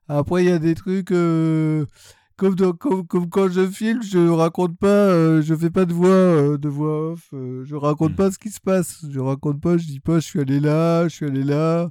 Après, 0.08 0.44
il 0.44 0.50
y 0.50 0.54
a 0.54 0.60
des 0.60 0.76
trucs 0.76 1.08
comme, 1.08 2.56
comme, 2.78 3.08
comme 3.08 3.30
quand 3.30 3.50
je 3.50 3.66
filme, 3.66 4.04
je 4.04 4.30
raconte 4.30 4.78
pas, 4.78 5.42
je 5.42 5.56
fais 5.56 5.72
pas 5.72 5.86
de 5.86 5.94
voix, 5.94 6.58
de 6.58 6.70
voix 6.70 7.14
off. 7.14 7.30
je 7.32 7.76
raconte 7.76 8.12
mhm. 8.12 8.18
pas 8.18 8.32
ce 8.32 8.38
qui 8.38 8.52
se 8.52 8.62
passe. 8.62 9.06
Je 9.10 9.20
raconte 9.20 9.60
pas, 9.60 9.78
je 9.78 9.88
dis 9.88 10.00
pas, 10.00 10.20
je 10.20 10.26
suis 10.26 10.40
allé 10.40 10.60
là, 10.60 11.08
je 11.08 11.16
suis 11.16 11.26
allé 11.26 11.44
là 11.44 11.90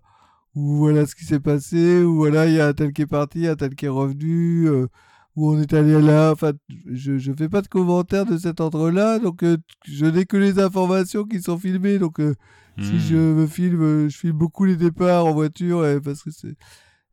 ou 0.55 0.77
voilà 0.77 1.07
ce 1.07 1.15
qui 1.15 1.25
s'est 1.25 1.41
passé, 1.41 2.03
ou 2.03 2.17
voilà, 2.17 2.47
il 2.47 2.55
y 2.55 2.61
a 2.61 2.69
un 2.69 2.73
tel 2.75 2.93
qui 2.93 3.03
est 3.03 3.07
parti, 3.07 3.47
un 3.47 3.57
tel 3.57 3.75
qui 3.75 3.87
est 3.87 3.89
revenu, 3.89 4.69
euh, 4.69 4.87
ou 5.35 5.51
on 5.51 5.61
est 5.61 5.73
allé 5.73 6.01
là. 6.01 6.33
Enfin, 6.33 6.53
je 6.87 7.13
ne 7.13 7.37
fais 7.37 7.49
pas 7.49 7.63
de 7.63 7.69
commentaires 7.69 8.27
de 8.27 8.37
cet 8.37 8.61
ordre-là, 8.61 9.19
donc 9.19 9.43
euh, 9.43 9.57
je 9.87 10.07
n'ai 10.07 10.27
que 10.27 10.37
les 10.37 10.59
informations 10.59 11.25
qui 11.25 11.41
sont 11.41 11.59
filmées. 11.59 11.99
Donc, 11.99 12.21
euh, 12.21 12.35
si 12.79 12.99
je 13.01 13.17
hmm. 13.17 13.37
me 13.37 13.47
filme, 13.47 14.09
je 14.11 14.17
filme 14.17 14.37
beaucoup 14.37 14.65
les 14.65 14.77
départs 14.77 15.27
en 15.27 15.33
voiture, 15.33 15.85
parce 16.05 16.23
que 16.23 16.31
c'est. 16.31 16.55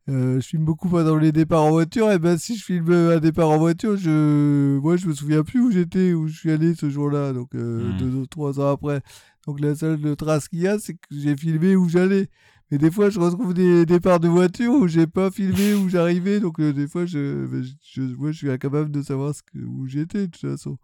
je 0.06 0.40
filme 0.40 0.64
beaucoup 0.64 0.88
pendant 0.90 1.16
les 1.16 1.32
départs 1.32 1.62
en 1.62 1.70
voiture, 1.70 2.12
et 2.12 2.18
ben 2.18 2.36
si 2.36 2.56
je 2.56 2.64
filme 2.64 2.92
un 2.92 3.20
départ 3.20 3.48
en 3.48 3.58
voiture, 3.58 3.96
je, 3.96 4.78
moi 4.80 4.96
je 4.96 5.06
me 5.06 5.14
souviens 5.14 5.42
plus 5.44 5.60
où 5.60 5.70
j'étais, 5.70 6.12
où 6.12 6.28
je 6.28 6.36
suis 6.36 6.50
allé 6.50 6.74
ce 6.74 6.90
jour-là, 6.90 7.32
donc 7.32 7.54
hmm. 7.54 7.96
deux 7.98 8.14
ou 8.16 8.26
trois 8.26 8.60
ans 8.60 8.72
après. 8.72 9.00
Donc 9.46 9.60
la 9.60 9.74
seule 9.74 10.16
trace 10.16 10.48
qu'il 10.48 10.60
y 10.60 10.68
a, 10.68 10.78
c'est 10.78 10.94
que 10.94 11.00
j'ai 11.10 11.36
filmé 11.36 11.74
où 11.74 11.88
j'allais. 11.88 12.28
Et 12.72 12.78
des 12.78 12.90
fois, 12.90 13.10
je 13.10 13.18
retrouve 13.18 13.52
des 13.52 13.84
départs 13.84 14.20
de 14.20 14.28
voiture 14.28 14.72
où 14.72 14.86
j'ai 14.86 15.08
pas 15.08 15.30
filmé 15.32 15.74
où 15.74 15.88
j'arrivais. 15.88 16.38
Donc, 16.38 16.60
euh, 16.60 16.72
des 16.72 16.86
fois, 16.86 17.04
je, 17.04 17.64
je, 17.82 18.02
moi, 18.02 18.30
je 18.30 18.38
suis 18.38 18.50
incapable 18.50 18.92
de 18.92 19.02
savoir 19.02 19.34
ce 19.34 19.42
que, 19.42 19.58
où 19.58 19.88
j'étais, 19.88 20.28
de 20.28 20.30
toute 20.30 20.50
façon. 20.50 20.78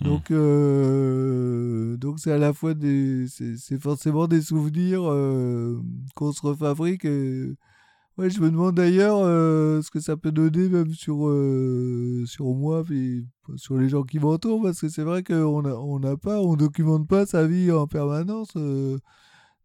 Hmm. 0.00 0.04
Donc, 0.04 0.30
euh, 0.32 1.96
donc 1.98 2.18
c'est 2.18 2.32
à 2.32 2.38
la 2.38 2.52
fois 2.52 2.74
des, 2.74 3.26
c'est 3.28 3.80
forcément 3.80 4.26
des 4.26 4.42
souvenirs 4.42 5.02
euh, 5.04 5.80
qu'on 6.16 6.32
se 6.32 6.44
refabrique. 6.44 7.04
Et, 7.04 7.44
ouais, 8.16 8.28
je 8.28 8.40
me 8.40 8.50
demande 8.50 8.74
d'ailleurs 8.74 9.18
ce 9.18 9.90
que 9.92 10.00
ça 10.00 10.16
peut 10.16 10.32
donner 10.32 10.68
même 10.68 10.92
sur, 10.92 11.32
sur 12.26 12.46
moi 12.56 12.82
et 12.90 13.24
sur 13.54 13.78
les 13.78 13.88
gens 13.88 14.02
qui 14.02 14.18
m'entourent, 14.18 14.62
parce 14.62 14.80
que 14.80 14.88
c'est 14.88 15.04
vrai 15.04 15.22
qu'on 15.22 15.62
n'a 15.62 15.76
on 15.76 16.00
n'a 16.00 16.16
pas, 16.16 16.40
on 16.40 16.56
documente 16.56 17.06
pas 17.06 17.24
sa 17.24 17.46
vie 17.46 17.70
en 17.70 17.86
permanence. 17.86 18.56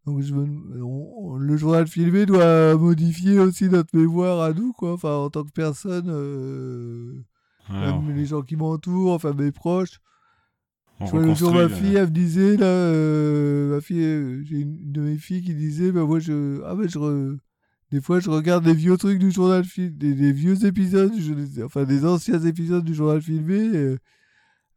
Donc 0.06 0.20
je 0.20 0.34
le 0.34 1.56
journal 1.56 1.86
filmé 1.86 2.26
doit 2.26 2.76
modifier 2.76 3.38
aussi 3.38 3.68
notre 3.68 3.96
mémoire 3.96 4.40
à 4.42 4.52
nous, 4.52 4.72
quoi. 4.72 4.92
Enfin, 4.92 5.14
en 5.14 5.30
tant 5.30 5.44
que 5.44 5.50
personne, 5.50 6.08
euh, 6.08 7.14
même 7.70 8.14
les 8.14 8.26
gens 8.26 8.42
qui 8.42 8.56
m'entourent, 8.56 9.12
enfin 9.12 9.32
mes 9.32 9.50
proches. 9.50 10.00
je 11.00 11.10
vois 11.10 11.22
le 11.22 11.34
jour 11.34 11.54
ma 11.54 11.68
fille, 11.70 11.96
elle 11.96 12.08
me 12.08 12.10
disait 12.10 12.56
là, 12.58 12.66
euh, 12.66 13.74
ma 13.74 13.80
fille, 13.80 14.04
euh, 14.04 14.42
j'ai 14.44 14.58
une 14.58 14.92
de 14.92 15.00
mes 15.00 15.16
filles 15.16 15.42
qui 15.42 15.54
disait, 15.54 15.90
bah 15.90 16.04
moi 16.04 16.18
je, 16.18 16.62
ah 16.66 16.74
bah 16.74 16.84
je, 16.86 17.36
des 17.90 18.02
fois 18.02 18.20
je 18.20 18.28
regarde 18.28 18.64
des 18.64 18.74
vieux 18.74 18.98
trucs 18.98 19.18
du 19.18 19.30
journal 19.30 19.64
filmé, 19.64 19.90
des, 19.90 20.32
vieux 20.32 20.66
épisodes, 20.66 21.12
enfin 21.64 21.84
des 21.84 22.04
anciens 22.04 22.40
épisodes 22.40 22.84
du 22.84 22.94
journal 22.94 23.22
filmé. 23.22 23.56
Et, 23.56 23.96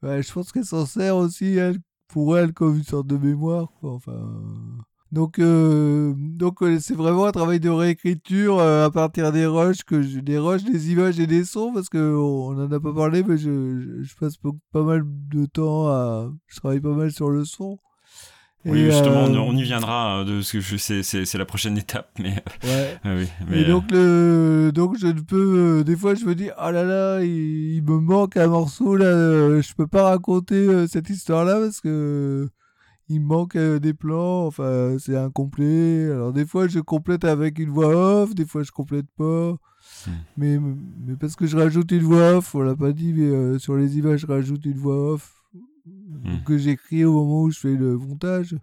bah, 0.02 0.22
je 0.22 0.32
pense 0.32 0.52
qu'elle 0.54 0.64
s'en 0.64 0.86
sert 0.86 1.18
aussi 1.18 1.56
elle, 1.56 1.80
pour 2.08 2.38
elle 2.38 2.54
comme 2.54 2.78
une 2.78 2.84
sorte 2.84 3.08
de 3.08 3.18
mémoire, 3.18 3.72
quoi. 3.82 3.94
Enfin. 3.94 4.40
Donc, 5.12 5.40
euh, 5.40 6.14
donc 6.18 6.62
euh, 6.62 6.80
c'est 6.82 6.94
vraiment 6.94 7.26
un 7.26 7.32
travail 7.32 7.62
de 7.62 7.70
réécriture 7.70 8.60
euh, 8.60 8.86
à 8.86 8.92
partir 8.92 9.32
des 9.32 9.46
rushs, 9.46 9.84
que 9.84 9.96
des 9.96 10.38
rushs, 10.38 10.64
des 10.64 10.92
images 10.92 11.20
et 11.20 11.28
des 11.28 11.46
sons, 11.46 11.72
parce 11.74 11.88
que 11.88 11.98
on 11.98 12.52
n'en 12.54 12.70
a 12.70 12.80
pas 12.80 12.94
parlé, 12.94 13.24
mais 13.24 13.38
je, 13.38 14.02
je, 14.02 14.16
passe 14.16 14.36
pas, 14.38 14.84
mal 14.84 15.04
de 15.06 15.46
temps 15.46 15.88
à, 15.88 16.30
je 16.48 16.58
travaille 16.58 16.82
pas 16.82 16.94
mal 16.94 17.12
sur 17.12 17.30
le 17.30 17.46
son. 17.46 17.78
Oui, 18.66 18.84
justement, 18.84 19.24
on 19.24 19.56
y 19.56 19.64
viendra 19.64 20.26
de 20.26 20.42
ce 20.42 20.54
que 20.54 20.60
je 20.60 20.76
sais, 20.76 21.02
c'est 21.02 21.38
la 21.38 21.46
prochaine 21.46 21.78
étape, 21.78 22.10
mais. 22.20 22.44
Ouais. 22.66 23.00
oui, 23.06 23.28
mais 23.48 23.62
et 23.62 23.64
donc 23.64 23.90
le, 23.92 24.72
donc 24.74 24.98
je 25.00 25.08
ne 25.08 25.22
peux, 25.22 25.86
des 25.86 25.96
fois 25.96 26.16
je 26.16 26.26
me 26.26 26.36
dis, 26.36 26.50
oh 26.62 26.70
là 26.70 26.84
là, 26.84 27.24
il, 27.24 27.82
me 27.82 27.98
manque 28.02 28.36
un 28.36 28.48
morceau 28.48 28.98
là, 28.98 29.62
je 29.62 29.74
peux 29.74 29.88
pas 29.88 30.04
raconter 30.04 30.86
cette 30.90 31.10
histoire 31.10 31.46
là 31.46 31.62
parce 31.62 31.80
que 31.80 32.50
il 33.10 33.22
manque 33.22 33.56
euh, 33.56 33.80
des 33.80 33.94
plans, 33.94 34.46
enfin 34.46 34.98
c'est 35.00 35.16
incomplet. 35.16 36.06
Alors 36.12 36.34
des 36.34 36.46
fois 36.46 36.68
je 36.68 36.80
complète 36.80 37.24
avec 37.24 37.60
une 37.60 37.70
voix 37.70 38.24
off, 38.24 38.36
des 38.36 38.46
fois 38.46 38.64
je 38.64 38.72
complète 38.72 39.08
pas. 39.18 39.58
Hmm. 40.06 40.12
Mais, 40.36 40.60
mais 40.60 41.16
parce 41.16 41.36
que 41.36 41.46
je 41.46 41.58
rajoute 41.58 41.92
une 41.92 42.04
voix 42.04 42.38
off, 42.38 42.54
on 42.56 42.62
l'a 42.62 42.76
pas 42.76 42.92
dit, 42.92 43.14
mais 43.14 43.28
euh, 43.28 43.60
sur 43.60 43.76
les 43.76 43.98
images 43.98 44.22
je 44.22 44.28
rajoute 44.28 44.66
une 44.66 44.78
voix 44.78 45.14
off 45.14 45.42
hmm. 45.86 46.44
que 46.46 46.58
j'écris 46.58 47.06
au 47.06 47.14
moment 47.14 47.44
où 47.44 47.52
je 47.52 47.60
fais 47.60 47.76
le 47.76 47.98
montage. 47.98 48.56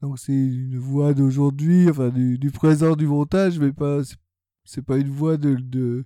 Donc 0.00 0.18
c'est 0.18 0.32
une 0.32 0.78
voix 0.78 1.14
d'aujourd'hui, 1.14 1.88
enfin 1.90 2.10
du, 2.10 2.38
du, 2.38 2.50
présent 2.50 2.94
du 2.94 3.06
montage, 3.06 3.58
mais 3.58 3.72
pas 3.72 4.02
c'est 4.64 4.84
pas 4.84 4.98
une 4.98 5.08
voix 5.08 5.36
de, 5.36 5.54
de, 5.54 6.04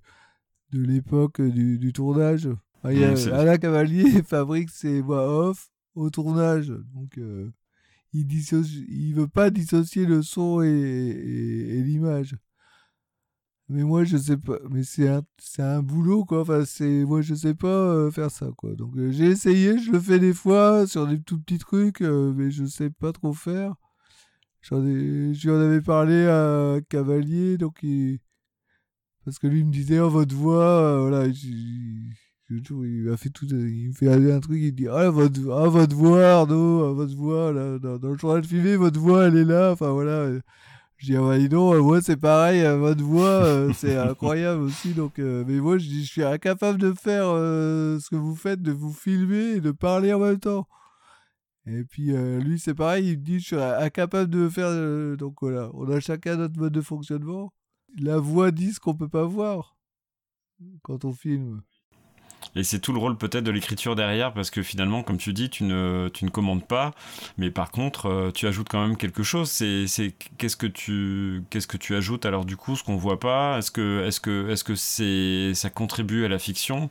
de 0.73 0.83
l'époque 0.83 1.41
du, 1.41 1.79
du, 1.79 1.93
tournage. 1.93 2.49
Enfin, 2.79 2.93
y 2.93 3.05
a, 3.05 3.13
mmh, 3.13 3.33
Alain 3.33 3.57
Cavalier 3.59 4.23
fabrique 4.27 4.71
ses 4.71 5.01
voix 5.01 5.49
off 5.49 5.71
au 5.95 6.11
tournage. 6.11 6.69
Donc 6.95 7.19
euh, 7.19 7.51
il 8.13 8.27
il 8.89 9.15
veut 9.15 9.29
pas 9.29 9.51
dissocier 9.51 10.07
le 10.07 10.23
son 10.23 10.63
et, 10.63 11.83
l'image. 11.83 12.37
Mais 13.69 13.85
moi 13.85 14.03
je 14.05 14.17
sais 14.17 14.37
pas, 14.37 14.59
mais 14.69 14.83
c'est 14.83 15.09
un, 15.09 15.23
c'est 15.39 15.63
un 15.63 15.81
boulot 15.83 16.25
quoi. 16.25 16.41
Enfin 16.43 16.65
c'est, 16.65 17.05
moi 17.05 17.23
je 17.23 17.35
sais 17.35 17.55
pas 17.55 17.69
euh, 17.69 18.11
faire 18.11 18.31
ça 18.31 18.51
quoi. 18.57 18.75
Donc 18.75 18.97
euh, 18.97 19.13
j'ai 19.13 19.27
essayé, 19.27 19.79
je 19.79 19.93
le 19.93 20.01
fais 20.01 20.19
des 20.19 20.35
fois 20.35 20.87
sur 20.89 21.07
des 21.07 21.21
tout 21.23 21.41
petits 21.41 21.59
trucs, 21.59 22.01
mais 22.01 22.51
je 22.51 22.65
sais 22.65 22.91
pas 22.91 23.13
trop 23.13 23.33
faire. 23.33 23.75
J'en 24.63 24.85
ai, 24.87 25.35
j'en 25.35 25.55
avais 25.61 25.81
parlé 25.81 26.27
à 26.27 26.81
Cavalier, 26.89 27.59
donc 27.59 27.85
parce 29.25 29.39
que 29.39 29.47
lui 29.47 29.65
me 29.65 29.73
disait 29.73 30.01
oh 30.01 30.11
votre 30.11 30.35
voix, 30.35 31.01
voilà, 31.01 31.29
il 32.51 33.03
m'a 33.05 33.17
fait 33.17 33.31
tout, 33.31 33.47
il 33.47 33.89
me 33.89 33.93
fait 33.93 34.09
un 34.33 34.41
truc, 34.41 34.59
il 34.61 34.73
dit 34.75 34.89
ah 34.89 35.09
votre, 35.11 35.41
ah, 35.53 35.69
votre 35.69 35.95
voix 35.95 36.27
Arnaud, 36.27 36.85
ah, 36.85 36.93
votre 36.93 37.15
voix 37.15 37.53
là, 37.53 37.79
dans, 37.79 37.99
dans, 37.99 38.11
le 38.11 38.19
journal 38.19 38.45
filmé, 38.45 38.77
votre 38.77 38.99
voix 38.99 39.27
elle 39.27 39.37
est 39.37 39.45
là, 39.45 39.71
enfin 39.73 39.91
voilà. 39.93 40.31
Je 40.97 41.07
dis 41.07 41.17
ah 41.17 41.23
bah 41.23 41.39
dis 41.39 41.49
donc, 41.49 41.77
moi 41.77 42.03
c'est 42.03 42.17
pareil, 42.17 42.63
euh, 42.63 42.77
votre 42.77 43.03
voix 43.05 43.45
euh, 43.45 43.73
c'est 43.73 43.97
incroyable 44.11 44.63
aussi, 44.63 44.95
donc 44.95 45.19
euh, 45.19 45.45
mais 45.47 45.61
moi 45.61 45.79
je 45.79 45.87
dis 45.87 46.05
je 46.05 46.11
suis 46.11 46.25
incapable 46.25 46.79
de 46.79 46.93
faire 46.93 47.25
ce 47.27 48.11
que 48.11 48.17
vous 48.17 48.35
faites, 48.35 48.61
de 48.63 48.73
vous 48.73 48.93
filmer 48.93 49.57
et 49.57 49.61
de 49.61 49.71
parler 49.71 50.13
en 50.13 50.19
même 50.19 50.41
temps. 50.41 50.67
Et 51.67 51.85
puis 51.85 52.13
lui 52.41 52.59
c'est 52.59 52.75
pareil, 52.75 53.11
il 53.13 53.19
me 53.19 53.25
dit 53.25 53.39
je 53.39 53.47
suis 53.47 53.57
incapable 53.57 54.31
de 54.31 54.49
faire, 54.49 55.17
donc 55.17 55.37
voilà, 55.41 55.71
on 55.75 55.89
a 55.89 56.01
chacun 56.01 56.37
notre 56.37 56.59
mode 56.59 56.73
de 56.73 56.81
fonctionnement. 56.81 57.53
La 57.99 58.19
voix 58.19 58.51
dit 58.51 58.73
ce 58.73 58.81
qu'on 58.81 58.95
peut 58.95 59.09
pas 59.09 59.25
voir 59.25 59.77
quand 60.83 61.05
on 61.05 61.13
filme. 61.13 61.63
Et 62.57 62.65
c'est 62.65 62.81
tout 62.81 62.93
le 62.93 62.99
rôle 62.99 63.17
peut-être 63.17 63.45
de 63.45 63.51
l'écriture 63.51 63.97
derrière, 63.97 64.33
parce 64.33 64.51
que 64.51 64.63
finalement, 64.63 65.03
comme 65.03 65.19
tu 65.19 65.33
dis, 65.33 65.51
tu 65.51 65.65
ne, 65.65 66.09
tu 66.13 66.25
ne 66.25 66.31
commandes 66.31 66.67
pas, 66.67 66.93
mais 67.39 67.51
par 67.51 67.71
contre, 67.71 68.07
euh, 68.07 68.31
tu 68.33 68.47
ajoutes 68.47 68.69
quand 68.69 68.81
même 68.81 68.97
quelque 68.97 69.23
chose. 69.23 69.51
C'est, 69.51 69.87
c'est 69.87 70.15
qu'est-ce 70.39 70.57
que 70.57 70.67
tu, 70.67 71.43
qu'est-ce 71.51 71.67
que 71.67 71.77
tu 71.77 71.95
ajoutes 71.95 72.27
alors 72.27 72.45
du 72.45 72.57
coup, 72.57 72.77
ce 72.77 72.85
qu'on 72.85 72.97
voit 72.97 73.21
pas? 73.21 73.59
Est-ce 73.59 73.71
que, 73.71 74.05
est-ce 74.07 74.21
que, 74.21 74.51
est-ce 74.51 74.65
que 74.65 74.75
c'est, 74.75 75.55
ça 75.55 75.71
contribue 75.71 76.25
à 76.25 76.29
la 76.29 76.39
fiction? 76.39 76.91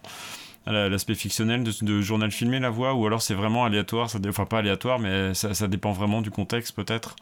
À 0.66 0.90
l'aspect 0.90 1.16
fictionnel 1.16 1.64
de, 1.64 2.02
journal 2.02 2.32
filmé, 2.32 2.60
la 2.60 2.70
voix, 2.70 2.94
ou 2.94 3.06
alors 3.08 3.22
c'est 3.22 3.34
vraiment 3.34 3.66
aléatoire, 3.66 4.10
ça, 4.10 4.20
enfin 4.28 4.46
pas 4.46 4.60
aléatoire, 4.60 5.00
mais 5.00 5.34
ça, 5.34 5.54
ça 5.54 5.68
dépend 5.68 5.94
vraiment 5.94 6.22
du 6.22 6.32
contexte 6.32 6.76
peut-être? 6.76 7.16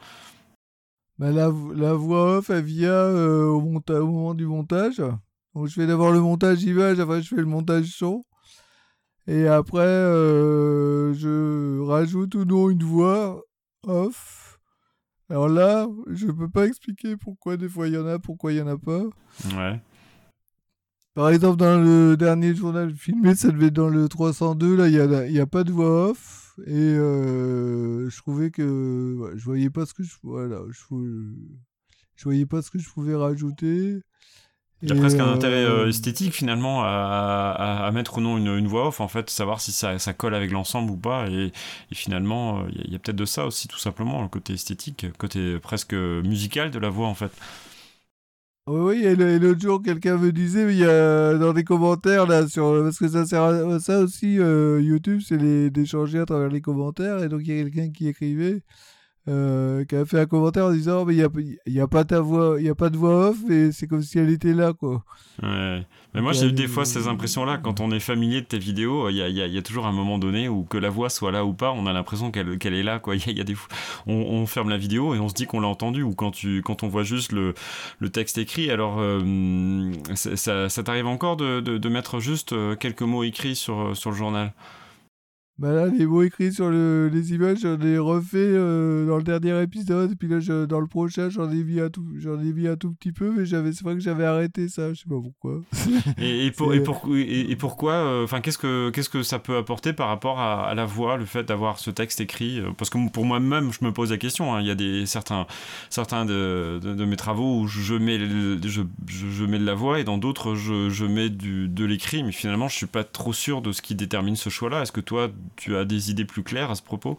Bah, 1.18 1.32
la, 1.32 1.52
la, 1.76 1.94
voix 1.94 2.38
off, 2.38 2.50
elle 2.52 2.64
vient 2.64 2.92
euh, 2.92 3.46
au, 3.48 3.62
moment 3.62 4.34
du 4.36 4.46
montage. 4.46 5.02
Donc 5.58 5.66
je 5.66 5.74
fais 5.74 5.88
d'abord 5.88 6.12
le 6.12 6.22
montage 6.22 6.62
image, 6.62 7.00
après 7.00 7.24
je 7.24 7.30
fais 7.30 7.42
le 7.42 7.48
montage 7.48 7.88
son. 7.88 8.24
Et 9.26 9.48
après, 9.48 9.80
euh, 9.80 11.16
je 11.16 11.80
rajoute 11.80 12.36
ou 12.36 12.46
non 12.46 12.70
une 12.70 12.84
voix 12.84 13.42
off. 13.82 14.60
Alors 15.32 15.50
là, 15.50 15.88
je 16.12 16.28
peux 16.28 16.48
pas 16.48 16.68
expliquer 16.68 17.18
pourquoi 17.18 17.58
des 17.58 17.68
fois 17.68 17.88
il 17.88 17.96
y 17.96 17.98
en 17.98 18.06
a, 18.06 18.20
pourquoi 18.20 18.54
il 18.54 18.60
y 18.60 18.62
en 18.62 18.68
a 18.68 18.78
pas. 18.78 19.02
Ouais. 19.56 19.82
Par 21.16 21.30
exemple, 21.30 21.58
dans 21.58 21.82
le 21.82 22.16
dernier 22.18 22.54
journal 22.54 22.94
filmé, 22.94 23.34
ça 23.34 23.50
devait 23.50 23.66
être 23.66 23.74
dans 23.74 23.90
le 23.90 24.08
302, 24.08 24.76
là, 24.76 24.88
il 24.88 24.94
n'y 24.94 25.00
a, 25.00 25.28
y 25.28 25.40
a 25.40 25.48
pas 25.48 25.64
de 25.64 25.72
voix 25.72 26.12
off. 26.12 26.54
Et 26.68 26.72
euh, 26.72 28.08
je 28.12 28.18
trouvais 28.20 28.52
que 28.52 29.34
je 29.36 29.44
voyais 29.44 29.72
pas 29.72 29.88
ce 29.88 29.96
que 29.96 30.04
je, 30.04 30.18
voilà, 30.22 30.60
je, 30.70 30.84
je 32.16 32.24
voyais 32.26 32.46
pas 32.46 32.62
ce 32.62 32.70
que 32.70 32.78
je 32.78 32.88
pouvais 32.88 33.16
rajouter. 33.16 34.04
Il 34.84 34.90
y 34.90 34.92
a 34.92 34.96
presque 34.96 35.20
un 35.20 35.34
intérêt 35.34 35.66
euh, 35.66 35.86
euh, 35.86 35.90
esthétique 35.90 36.34
finalement 36.34 36.84
à, 36.84 37.84
à, 37.84 37.92
mettre 37.92 38.20
ou 38.20 38.22
non 38.22 38.38
une, 38.38 38.56
une, 38.56 38.68
voix 38.68 38.90
off, 38.90 39.02
en 39.02 39.08
fait, 39.08 39.28
savoir 39.32 39.60
si 39.60 39.72
ça, 39.72 39.98
ça 39.98 40.14
colle 40.14 40.36
avec 40.36 40.52
l'ensemble 40.52 40.92
ou 40.92 40.98
pas. 40.98 41.28
Et, 41.30 41.52
finalement, 41.94 42.60
euh, 42.60 42.64
il 42.86 42.92
y 42.92 42.96
a, 42.96 43.00
peut-être 43.00 43.16
de 43.16 43.26
ça 43.26 43.48
aussi, 43.48 43.68
tout 43.68 43.80
simplement, 43.80 44.22
le 44.22 44.28
côté 44.28 44.54
esthétique, 44.54 45.02
le 45.02 45.12
côté 45.18 45.58
presque 45.58 45.94
musical 45.94 46.70
de 46.70 46.78
la 46.78 46.90
voix 46.90 47.08
en 47.08 47.16
fait. 47.16 47.32
Oui, 48.68 48.98
et 49.04 49.16
l'autre 49.16 49.62
jour, 49.62 49.82
quelqu'un 49.82 50.18
me 50.18 50.32
disait, 50.32 50.72
il 50.72 50.78
y 50.78 50.86
a 50.86 51.36
dans 51.38 51.54
des 51.54 51.64
commentaires, 51.64 52.28
là, 52.28 52.48
sur, 52.48 52.84
parce 52.84 53.00
que 53.00 53.08
ça 53.08 53.26
sert 53.26 53.42
à 53.42 53.80
ça 53.80 54.00
aussi, 54.02 54.34
YouTube, 54.34 55.22
c'est 55.26 55.70
d'échanger 55.72 56.20
à 56.20 56.26
travers 56.26 56.50
les 56.50 56.62
commentaires, 56.62 57.24
et 57.24 57.30
donc 57.30 57.42
il 57.46 57.56
y 57.56 57.60
a 57.60 57.64
quelqu'un 57.64 57.90
qui 57.92 58.10
écrivait, 58.10 58.62
euh, 59.28 59.86
qui 59.86 59.96
a 59.96 60.06
fait 60.06 60.20
un 60.20 60.26
commentaire 60.26 60.66
en 60.66 60.72
disant 60.72 61.06
mais 61.06 61.16
il 61.16 61.18
n'y 61.18 61.24
a, 61.24 61.30
y 61.68 61.80
a, 61.80 61.88
pas 61.88 62.04
ta 62.06 62.20
voix 62.22 62.56
il 62.60 62.66
y 62.66 62.70
a 62.70 62.76
pas 62.76 62.90
de 62.90 62.98
voix 62.98 63.30
off 63.30 63.38
et 63.50 63.72
c'est 63.72 63.88
comme 63.88 64.02
si 64.02 64.20
elle 64.20 64.30
était 64.30 64.54
là 64.54 64.74
quoi. 64.74 65.04
Ouais. 65.44 65.84
mais 66.14 66.22
moi 66.22 66.34
j'ai 66.34 66.48
eu 66.48 66.52
des 66.52 66.68
fois 66.68 66.86
ces 66.86 67.08
impressions 67.08 67.46
là 67.46 67.58
quand 67.58 67.80
on 67.80 67.92
est 67.92 68.00
familier 68.00 68.42
de 68.42 68.46
tes 68.46 68.60
vidéos 68.60 69.10
il 69.10 69.18
y 69.18 69.22
a, 69.22 69.28
y 69.30 69.58
a, 69.58 69.62
toujours 69.62 69.86
un 69.86 69.92
moment 69.92 70.18
donné 70.18 70.50
où 70.50 70.64
que 70.64 70.78
la 70.78 70.90
voix 70.90 71.10
soit 71.10 71.32
là 71.32 71.46
ou 71.46 71.54
pas 71.54 71.72
on 71.72 71.86
a 71.86 71.94
l'impression 71.94 72.32
qu'elle 72.32 72.74
est 72.74 72.84
là 72.84 73.00
quoi. 73.00 73.16
Il 73.16 73.38
y 73.38 73.42
a, 73.42 73.44
des 73.44 73.56
on, 74.06 74.14
on, 74.14 74.46
ferme 74.46 74.70
la 74.70 74.78
vidéo 74.78 75.14
et 75.16 75.20
on 75.20 75.30
se 75.30 75.34
dit 75.34 75.46
qu'on 75.46 75.60
l'a 75.60 75.68
entendu 75.68 76.02
ou 76.04 76.14
quand 76.14 76.32
tu 76.32 76.62
quand 76.62 76.84
on 76.84 76.88
voit 76.88 77.04
juste 77.04 77.32
le, 77.32 77.54
le 78.00 78.10
texte 78.10 78.38
écrit. 78.38 78.72
Alors 78.72 78.98
euh, 79.00 79.92
ça, 80.16 80.70
ça 80.70 80.84
t'arrive 80.84 81.08
encore 81.08 81.38
de, 81.38 81.60
de, 81.60 81.78
de, 81.78 81.90
mettre 81.90 82.20
juste 82.20 82.54
euh, 82.54 82.76
quelques 82.76 83.02
mots 83.02 83.24
écrits 83.24 83.56
sur, 83.56 83.96
sur 83.96 84.12
le 84.12 84.16
journal? 84.16 84.54
Bah 85.60 85.88
les 85.88 86.06
mots 86.06 86.22
écrits 86.22 86.54
sur 86.54 86.70
le, 86.70 87.10
les 87.12 87.34
images, 87.34 87.60
j'en 87.62 87.80
ai 87.82 87.98
refait 87.98 88.38
euh, 88.38 89.08
dans 89.08 89.18
le 89.18 89.24
dernier 89.24 89.60
épisode. 89.64 90.16
Puis 90.16 90.28
là, 90.28 90.40
dans 90.68 90.80
le 90.80 90.86
prochain, 90.86 91.30
j'en 91.30 91.50
ai 91.50 91.64
mis 91.64 91.80
un 91.80 91.90
tout, 91.90 92.06
ai 92.24 92.54
mis 92.54 92.68
un 92.68 92.76
tout 92.76 92.92
petit 92.92 93.12
peu, 93.12 93.32
mais 93.36 93.46
c'est 93.48 93.84
vrai 93.84 93.96
que 93.96 94.00
j'avais 94.00 94.26
arrêté 94.26 94.70
ça. 94.70 94.94
Je 94.94 95.00
sais 95.00 95.10
pas 95.10 95.20
pourquoi. 95.20 95.62
et, 96.20 96.24
et, 96.46 96.46
et, 96.46 96.52
pour, 96.52 96.74
et, 96.74 97.56
pourquoi 97.56 97.94
euh, 97.94 98.24
Enfin, 98.24 98.42
qu'est-ce 98.42 98.58
que 98.60 98.92
que 98.92 99.24
ça 99.24 99.40
peut 99.40 99.58
apporter 99.58 99.94
par 99.94 100.10
rapport 100.10 100.40
à, 100.40 100.68
à 100.68 100.76
la 100.76 100.86
voix, 100.86 101.18
le 101.18 101.26
fait 101.26 101.44
d'avoir 101.44 101.80
ce 101.80 101.90
texte 101.90 102.22
écrit 102.22 102.60
euh, 102.60 102.70
Parce 102.78 102.92
que 102.92 103.10
pour 103.10 103.26
moi-même, 103.26 103.72
je 103.72 103.84
me 103.84 103.92
pose 103.92 104.12
la 104.12 104.18
question. 104.18 104.54
Hein. 104.54 104.62
Il 104.62 104.68
y 104.68 104.72
a 104.72 104.76
des 104.76 105.08
certains 105.08 105.48
certains 105.90 106.26
de, 106.26 106.80
de, 106.82 107.06
mes 107.06 107.16
travaux 107.16 107.62
où 107.62 107.68
je 107.68 107.96
mets 107.96 108.20
je, 108.20 108.84
je, 109.08 109.46
mets 109.46 109.60
de 109.60 109.66
la 109.66 109.74
voix 109.74 110.00
et 110.00 110.04
dans 110.04 110.18
d'autres 110.18 110.56
je, 110.56 110.90
je 110.90 111.06
mets 111.06 111.30
du, 111.30 111.68
de 111.68 111.86
l'écrit, 111.86 112.24
mais 112.24 112.32
finalement, 112.32 112.68
je 112.68 112.76
suis 112.76 112.86
pas 112.86 113.04
trop 113.04 113.34
sûr 113.34 113.62
de 113.62 113.72
ce 113.72 113.82
qui 113.82 113.96
détermine 113.96 114.36
ce 114.36 114.50
choix-là. 114.50 114.84
Est-ce 114.84 114.92
que 114.92 115.02
toi 115.02 115.30
tu 115.56 115.76
as 115.76 115.86
des 115.86 116.12
idées 116.12 116.26
plus 116.26 116.44
claires 116.44 116.72
à 116.72 116.76
ce 116.76 116.82
propos? 116.82 117.18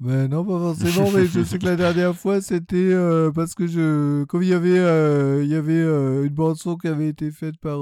Ben 0.00 0.28
non, 0.28 0.44
pas 0.44 0.58
forcément, 0.58 1.10
mais 1.14 1.26
je 1.26 1.42
sais 1.42 1.58
que 1.58 1.66
la 1.66 1.76
dernière 1.76 2.16
fois, 2.16 2.40
c'était 2.40 2.76
euh, 2.76 3.30
parce 3.30 3.54
que 3.54 3.66
je, 3.66 4.24
comme 4.24 4.42
il 4.42 4.48
y 4.48 4.54
avait, 4.54 4.78
euh, 4.78 5.44
il 5.44 5.50
y 5.50 5.54
avait 5.54 5.74
euh, 5.74 6.24
une 6.24 6.34
bande 6.34 6.56
son 6.56 6.76
qui 6.76 6.88
avait 6.88 7.08
été 7.08 7.30
faite 7.30 7.58
par 7.58 7.78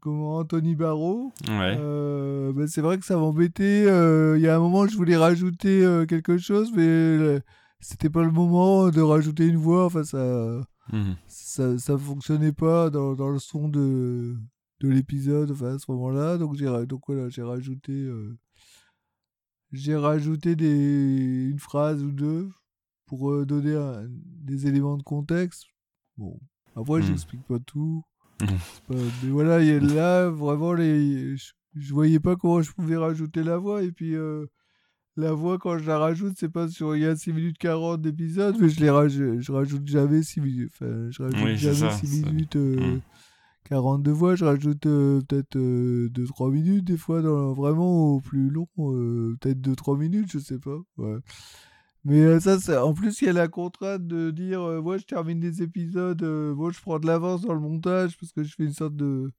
comment 0.00 0.36
Anthony 0.36 0.74
Barrault. 0.74 1.32
Ben 1.46 2.66
c'est 2.66 2.82
vrai 2.82 2.98
que 2.98 3.06
ça 3.06 3.16
m'embêtait. 3.16 3.84
Il 3.84 4.42
y 4.42 4.48
a 4.48 4.56
un 4.56 4.58
moment, 4.58 4.86
je 4.86 4.96
voulais 4.96 5.16
rajouter 5.16 6.04
quelque 6.06 6.36
chose, 6.36 6.70
mais 6.76 7.40
c'était 7.80 8.10
pas 8.10 8.22
le 8.22 8.30
moment 8.30 8.90
de 8.90 9.00
rajouter 9.00 9.46
une 9.46 9.56
voix. 9.56 9.86
Enfin, 9.86 10.04
ça, 10.04 10.60
mmh. 10.92 11.12
ça, 11.26 11.78
ça 11.78 11.96
fonctionnait 11.96 12.52
pas 12.52 12.90
dans, 12.90 13.14
dans 13.14 13.30
le 13.30 13.38
son 13.38 13.68
de 13.68 14.36
de 14.84 14.92
l'épisode 14.92 15.50
enfin, 15.50 15.74
à 15.74 15.78
ce 15.78 15.90
moment-là. 15.90 16.38
Donc, 16.38 16.54
j'ai, 16.56 16.66
donc 16.86 17.02
voilà, 17.06 17.28
j'ai 17.28 17.42
rajouté, 17.42 17.92
euh, 17.92 18.36
j'ai 19.72 19.96
rajouté 19.96 20.56
des, 20.56 21.48
une 21.50 21.58
phrase 21.58 22.02
ou 22.02 22.10
deux 22.10 22.50
pour 23.06 23.30
euh, 23.30 23.44
donner 23.44 23.76
des 24.08 24.66
éléments 24.66 24.96
de 24.96 25.02
contexte. 25.02 25.64
Bon, 26.16 26.38
après, 26.76 27.00
mmh. 27.00 27.04
j'explique 27.04 27.46
pas 27.46 27.58
tout. 27.58 28.04
Mmh. 28.40 28.96
mais 29.22 29.30
voilà, 29.30 29.62
y 29.62 29.70
a, 29.70 29.78
là, 29.78 30.28
vraiment, 30.28 30.72
les, 30.72 31.36
je, 31.36 31.94
voyais 31.94 32.18
pas 32.18 32.34
comment 32.34 32.60
je 32.62 32.72
pouvais 32.72 32.96
rajouter 32.96 33.44
la 33.44 33.58
voix. 33.58 33.84
Et 33.84 33.92
puis, 33.92 34.16
euh, 34.16 34.46
la 35.16 35.32
voix, 35.32 35.56
quand 35.56 35.78
je 35.78 35.86
la 35.86 35.98
rajoute, 35.98 36.34
c'est 36.36 36.48
pas 36.48 36.68
sur. 36.68 36.96
Il 36.96 37.02
y 37.02 37.06
a 37.06 37.14
6 37.14 37.32
minutes 37.32 37.58
40 37.58 38.02
d'épisode, 38.02 38.56
mais 38.60 38.68
je, 38.68 38.80
les 38.80 38.90
rajoute, 38.90 39.40
je 39.40 39.52
rajoute 39.52 39.86
jamais 39.86 40.24
6 40.24 40.40
minutes. 40.40 40.72
Enfin, 40.74 41.10
je 41.10 41.22
rajoute 41.22 41.56
jamais 41.56 41.92
6 41.92 42.26
minutes. 42.26 42.56
Mmh. 42.56 43.00
42 43.68 44.10
voix, 44.12 44.34
je 44.34 44.44
rajoute 44.44 44.86
euh, 44.86 45.20
peut-être 45.22 45.56
2-3 45.56 46.48
euh, 46.48 46.50
minutes, 46.50 46.84
des 46.84 46.96
fois, 46.98 47.22
dans, 47.22 47.54
vraiment 47.54 48.14
au 48.14 48.20
plus 48.20 48.50
long, 48.50 48.68
euh, 48.78 49.36
peut-être 49.40 49.60
2-3 49.60 49.98
minutes, 49.98 50.30
je 50.30 50.38
sais 50.38 50.58
pas. 50.58 50.78
Ouais. 50.98 51.16
Mais 52.04 52.38
ça, 52.40 52.84
en 52.84 52.92
plus, 52.92 53.22
il 53.22 53.26
y 53.26 53.28
a 53.30 53.32
la 53.32 53.48
contrainte 53.48 54.06
de 54.06 54.30
dire, 54.30 54.60
moi, 54.82 54.98
je 54.98 55.04
termine 55.04 55.40
des 55.40 55.62
épisodes, 55.62 56.22
moi, 56.22 56.70
je 56.70 56.80
prends 56.82 56.98
de 56.98 57.06
l'avance 57.06 57.42
dans 57.42 57.54
le 57.54 57.60
montage, 57.60 58.18
parce 58.18 58.32
que 58.32 58.42
je 58.42 58.54
fais 58.54 58.64
une 58.64 58.74
sorte 58.74 58.96
de, 58.96 59.32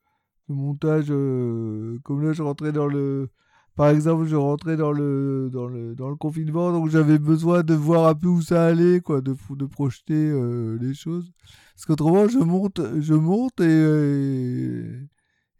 montage, 0.47 1.09
comme 1.09 2.23
là, 2.23 2.33
je 2.33 2.41
rentrais 2.41 2.71
dans 2.71 2.87
le 2.87 3.29
par 3.75 3.89
exemple, 3.89 4.25
je 4.25 4.37
rentrais 4.37 4.77
dans 4.77 4.93
le, 4.93 5.49
dans 5.51 5.67
le, 5.67 5.95
dans 5.95 6.09
le 6.09 6.15
confinement, 6.15 6.71
donc 6.71 6.89
j'avais 6.89 7.19
besoin 7.19 7.61
de 7.61 7.73
voir 7.73 8.07
un 8.07 8.15
peu 8.15 8.27
où 8.29 8.41
ça 8.41 8.65
allait, 8.65 9.01
quoi, 9.01 9.19
de, 9.19 9.35
de 9.49 9.65
projeter 9.65 10.31
les 10.79 10.93
choses. 10.93 11.31
Parce 11.75 11.85
qu'autrement, 11.85 12.27
je 12.27 12.39
monte, 12.39 12.81
je 12.99 13.13
monte 13.13 13.59
et, 13.59 15.09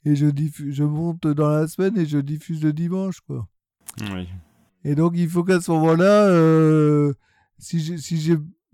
et, 0.10 0.16
je, 0.16 0.28
je 0.70 0.84
monte 0.84 1.28
dans 1.28 1.50
la 1.50 1.68
semaine 1.68 1.98
et 1.98 2.06
je 2.06 2.18
diffuse 2.18 2.64
le 2.64 2.74
dimanche, 2.74 3.20
quoi. 3.22 3.48
Oui. 4.14 4.28
Et 4.84 4.96
donc, 4.96 5.14
il 5.16 5.30
faut 5.30 5.44
qu'à 5.44 5.60
ce 5.60 5.72
moment-là, 5.72 6.28
euh, 6.30 7.14
si 7.58 7.80
j'ai 7.80 7.98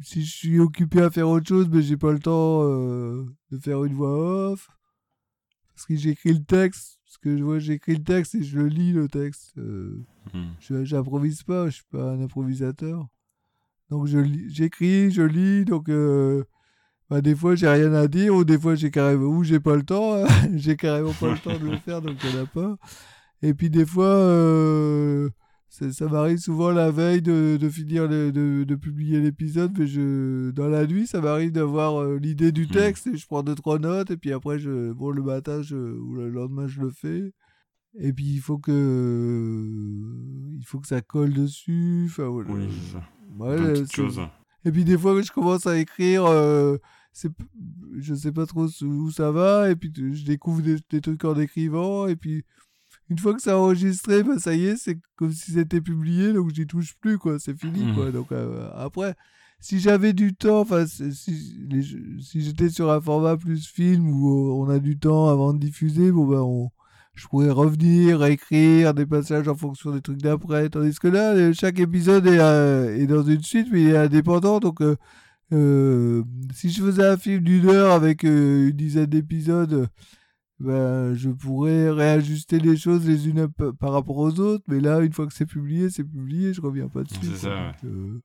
si 0.03 0.23
je 0.25 0.31
suis 0.31 0.59
occupé 0.59 1.01
à 1.01 1.09
faire 1.11 1.29
autre 1.29 1.47
chose, 1.47 1.69
mais 1.69 1.81
j'ai 1.83 1.97
pas 1.97 2.11
le 2.11 2.19
temps 2.19 2.63
euh, 2.63 3.23
de 3.51 3.57
faire 3.59 3.83
une 3.83 3.93
voix 3.93 4.51
off. 4.51 4.67
Parce 5.75 5.85
que 5.85 5.95
j'écris 5.95 6.33
le 6.33 6.43
texte, 6.43 6.99
parce 7.05 7.17
que 7.19 7.37
je 7.37 7.43
vois 7.43 7.59
j'écris 7.59 7.95
le 7.95 8.03
texte 8.03 8.35
et 8.35 8.43
je 8.43 8.57
le 8.57 8.67
lis 8.67 8.93
le 8.93 9.07
texte. 9.07 9.53
Euh, 9.57 10.03
Hmm. 10.33 10.51
je 10.59 10.83
j'improvise 10.85 11.43
pas, 11.43 11.65
je 11.65 11.75
suis 11.75 11.85
pas 11.91 12.11
un 12.11 12.21
improvisateur. 12.21 13.07
Donc 13.89 14.05
je 14.05 14.19
j'écris, 14.47 15.11
je 15.11 15.23
lis, 15.23 15.65
donc 15.65 15.89
euh, 15.89 16.43
bah, 17.11 17.21
des 17.21 17.35
fois 17.35 17.53
j'ai 17.55 17.67
rien 17.67 17.93
à 17.93 18.07
dire, 18.07 18.33
ou 18.33 18.43
des 18.43 18.57
fois 18.57 18.73
j'ai 18.73 18.89
carrément 18.89 19.25
ou 19.27 19.43
j'ai 19.43 19.59
pas 19.59 19.75
le 19.75 19.83
temps, 19.83 20.15
hein, 20.15 20.25
j'ai 20.55 20.75
carrément 20.77 21.13
pas 21.13 21.29
le 21.29 21.37
temps 21.37 21.59
de 21.59 21.65
le 21.65 21.77
faire, 21.77 22.01
donc 22.01 22.15
il 22.23 22.29
y 22.31 22.37
en 22.37 22.41
a 22.41 22.47
pas. 22.47 22.77
Et 23.43 23.53
puis 23.53 23.69
des 23.69 23.85
fois, 23.85 24.05
euh, 24.05 25.29
ça, 25.69 26.07
m'arrive 26.07 26.37
souvent 26.37 26.71
la 26.71 26.91
veille 26.91 27.21
de, 27.21 27.57
de 27.59 27.69
finir 27.69 28.07
le- 28.07 28.31
de, 28.31 28.63
de 28.63 28.75
publier 28.75 29.19
l'épisode, 29.19 29.71
mais 29.77 29.87
je 29.87 30.51
dans 30.51 30.67
la 30.67 30.87
nuit 30.87 31.05
ça 31.07 31.21
m'arrive 31.21 31.51
d'avoir 31.51 31.99
euh, 32.01 32.17
l'idée 32.17 32.51
du 32.51 32.67
Hmm. 32.67 32.71
texte 32.71 33.07
et 33.07 33.17
je 33.17 33.25
prends 33.27 33.43
deux 33.43 33.55
trois 33.55 33.79
notes 33.79 34.09
et 34.11 34.17
puis 34.17 34.31
après 34.31 34.57
je 34.59 34.91
bon 34.93 35.11
le 35.11 35.21
matin 35.23 35.61
je, 35.61 35.75
ou 35.75 36.15
le 36.15 36.29
lendemain 36.29 36.67
je 36.67 36.81
le 36.81 36.91
fais. 36.91 37.33
Et 37.99 38.13
puis 38.13 38.25
il 38.25 38.39
faut 38.39 38.57
que 38.57 38.71
il 40.57 40.65
faut 40.65 40.79
que 40.79 40.87
ça 40.87 41.01
colle 41.01 41.33
dessus. 41.33 42.05
Enfin, 42.09 42.27
voilà. 42.27 42.49
Oui. 42.51 42.69
Ouais, 43.39 43.83
choses. 43.91 44.21
Et 44.65 44.71
puis 44.71 44.83
des 44.85 44.97
fois 44.97 45.19
je 45.21 45.31
commence 45.31 45.65
à 45.67 45.77
écrire, 45.77 46.25
euh, 46.25 46.77
je 47.13 48.15
sais 48.15 48.31
pas 48.31 48.45
trop 48.45 48.67
où 48.81 49.11
ça 49.11 49.31
va. 49.31 49.69
Et 49.69 49.75
puis 49.75 49.91
je 49.95 50.25
découvre 50.25 50.61
des, 50.61 50.77
des 50.89 51.01
trucs 51.01 51.23
en 51.25 51.39
écrivant. 51.39 52.07
Et 52.07 52.15
puis 52.15 52.43
une 53.09 53.17
fois 53.17 53.33
que 53.33 53.41
c'est 53.41 53.51
enregistré, 53.51 54.23
bah, 54.23 54.39
ça 54.39 54.53
y 54.53 54.65
est, 54.65 54.77
c'est 54.77 54.99
comme 55.15 55.31
si 55.31 55.51
c'était 55.51 55.81
publié. 55.81 56.33
Donc 56.33 56.53
j'y 56.53 56.67
touche 56.67 56.95
plus 56.99 57.17
quoi. 57.17 57.39
C'est 57.39 57.59
fini 57.59 57.93
quoi. 57.93 58.11
Donc 58.11 58.31
euh, 58.31 58.69
après. 58.75 59.15
Si 59.63 59.79
j'avais 59.79 60.13
du 60.13 60.33
temps, 60.33 60.61
enfin, 60.61 60.87
si, 60.87 61.11
si 61.13 62.41
j'étais 62.41 62.69
sur 62.69 62.89
un 62.89 62.99
format 62.99 63.37
plus 63.37 63.67
film 63.67 64.09
où 64.09 64.27
euh, 64.27 64.53
on 64.55 64.67
a 64.71 64.79
du 64.79 64.97
temps 64.97 65.29
avant 65.29 65.53
de 65.53 65.59
diffuser, 65.59 66.11
bon 66.11 66.25
ben 66.25 66.39
on, 66.39 66.71
je 67.13 67.27
pourrais 67.27 67.49
revenir, 67.51 68.23
écrire 68.23 68.93
des 68.93 69.05
passages 69.05 69.47
en 69.47 69.55
fonction 69.55 69.91
des 69.91 70.01
trucs 70.01 70.21
d'après. 70.21 70.69
Tandis 70.69 70.97
que 70.97 71.07
là, 71.07 71.53
chaque 71.53 71.79
épisode 71.79 72.25
est, 72.25 72.39
euh, 72.39 72.97
est 72.97 73.05
dans 73.07 73.23
une 73.23 73.43
suite, 73.43 73.67
mais 73.71 73.83
il 73.83 73.89
est 73.89 73.97
indépendant. 73.97 74.59
Donc, 74.59 74.81
euh, 74.81 74.95
euh, 75.53 76.23
si 76.53 76.69
je 76.69 76.81
faisais 76.83 77.05
un 77.05 77.17
film 77.17 77.43
d'une 77.43 77.67
heure 77.67 77.91
avec 77.91 78.23
euh, 78.23 78.69
une 78.69 78.75
dizaine 78.77 79.05
d'épisodes, 79.07 79.87
ben, 80.59 81.13
je 81.15 81.29
pourrais 81.29 81.89
réajuster 81.89 82.59
les 82.59 82.77
choses 82.77 83.07
les 83.07 83.27
unes 83.27 83.47
par 83.79 83.91
rapport 83.93 84.17
aux 84.17 84.39
autres. 84.39 84.63
Mais 84.67 84.79
là, 84.79 84.99
une 85.01 85.11
fois 85.13 85.25
que 85.27 85.33
c'est 85.33 85.45
publié, 85.45 85.89
c'est 85.89 86.03
publié, 86.03 86.53
je 86.53 86.61
reviens 86.61 86.87
pas 86.87 87.03
dessus. 87.03 87.19
C'est 87.23 87.37
ça, 87.37 87.49
euh, 87.85 88.19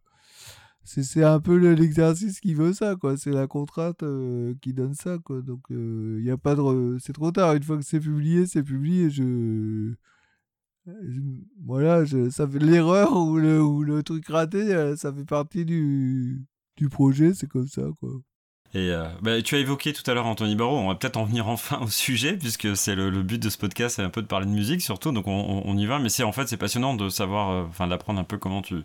c'est 0.85 1.25
un 1.25 1.41
peu 1.41 1.57
le- 1.59 1.75
l'exercice 1.75 2.39
qui 2.41 2.55
veut 2.55 2.73
ça, 2.73 2.95
quoi. 2.95 3.17
C'est 3.17 3.33
la 3.33 3.47
contrainte 3.49 4.05
qui 4.61 4.73
donne 4.73 4.95
ça, 4.95 5.19
quoi. 5.19 5.43
Donc, 5.43 5.63
il 5.71 6.23
y 6.23 6.31
a 6.31 6.37
pas 6.37 6.55
de. 6.55 6.99
C'est 7.01 7.13
trop 7.15 7.33
tard. 7.33 7.55
Une 7.55 7.63
fois 7.63 7.77
que 7.79 7.85
c'est 7.85 7.99
publié, 8.01 8.47
c'est 8.47 8.63
publié. 8.63 9.11
Je. 9.11 9.95
je- 10.87 11.21
Voilà, 11.65 12.05
je... 12.05 12.31
ça 12.31 12.47
fait 12.47 12.59
l'erreur 12.61 13.17
ou 13.17 13.37
le, 13.39 13.61
ou 13.63 13.83
le 13.83 14.03
truc 14.03 14.29
raté, 14.29 14.95
ça 14.97 15.13
fait 15.13 15.25
partie 15.25 15.65
du, 15.65 16.45
du 16.77 16.89
projet, 16.89 17.35
c'est 17.35 17.49
comme 17.49 17.69
ça, 17.69 17.83
quoi. 18.01 18.11
Et 18.75 18.91
euh, 18.91 19.07
bah, 19.23 19.41
tu 19.41 19.55
as 19.55 19.59
évoqué 19.59 19.93
tout 19.95 20.03
à 20.11 20.13
l'heure 20.15 20.27
Anthony 20.27 20.55
Barraud, 20.55 20.77
on 20.77 20.89
va 20.89 20.95
peut-être 20.97 21.17
en 21.17 21.25
venir 21.25 21.49
enfin 21.49 21.79
au 21.81 21.89
sujet, 21.89 22.35
puisque 22.37 22.77
c'est 22.77 22.95
le, 22.95 23.09
le 23.09 23.23
but 23.23 23.41
de 23.43 23.49
ce 23.49 23.57
podcast, 23.57 23.97
c'est 23.97 24.03
un 24.03 24.11
peu 24.11 24.21
de 24.21 24.27
parler 24.27 24.45
de 24.45 24.51
musique 24.51 24.83
surtout, 24.83 25.13
donc 25.13 25.27
on, 25.29 25.77
y 25.79 25.87
va, 25.87 25.99
mais 25.99 26.11
c'est 26.11 26.25
en 26.25 26.33
fait 26.33 26.47
c'est 26.47 26.59
passionnant 26.59 26.95
de 26.95 27.09
savoir, 27.09 27.51
euh, 27.51 27.63
enfin 27.69 27.87
d'apprendre 27.87 28.21
un 28.21 28.25
peu 28.25 28.37
comment 28.37 28.61
tu, 28.61 28.77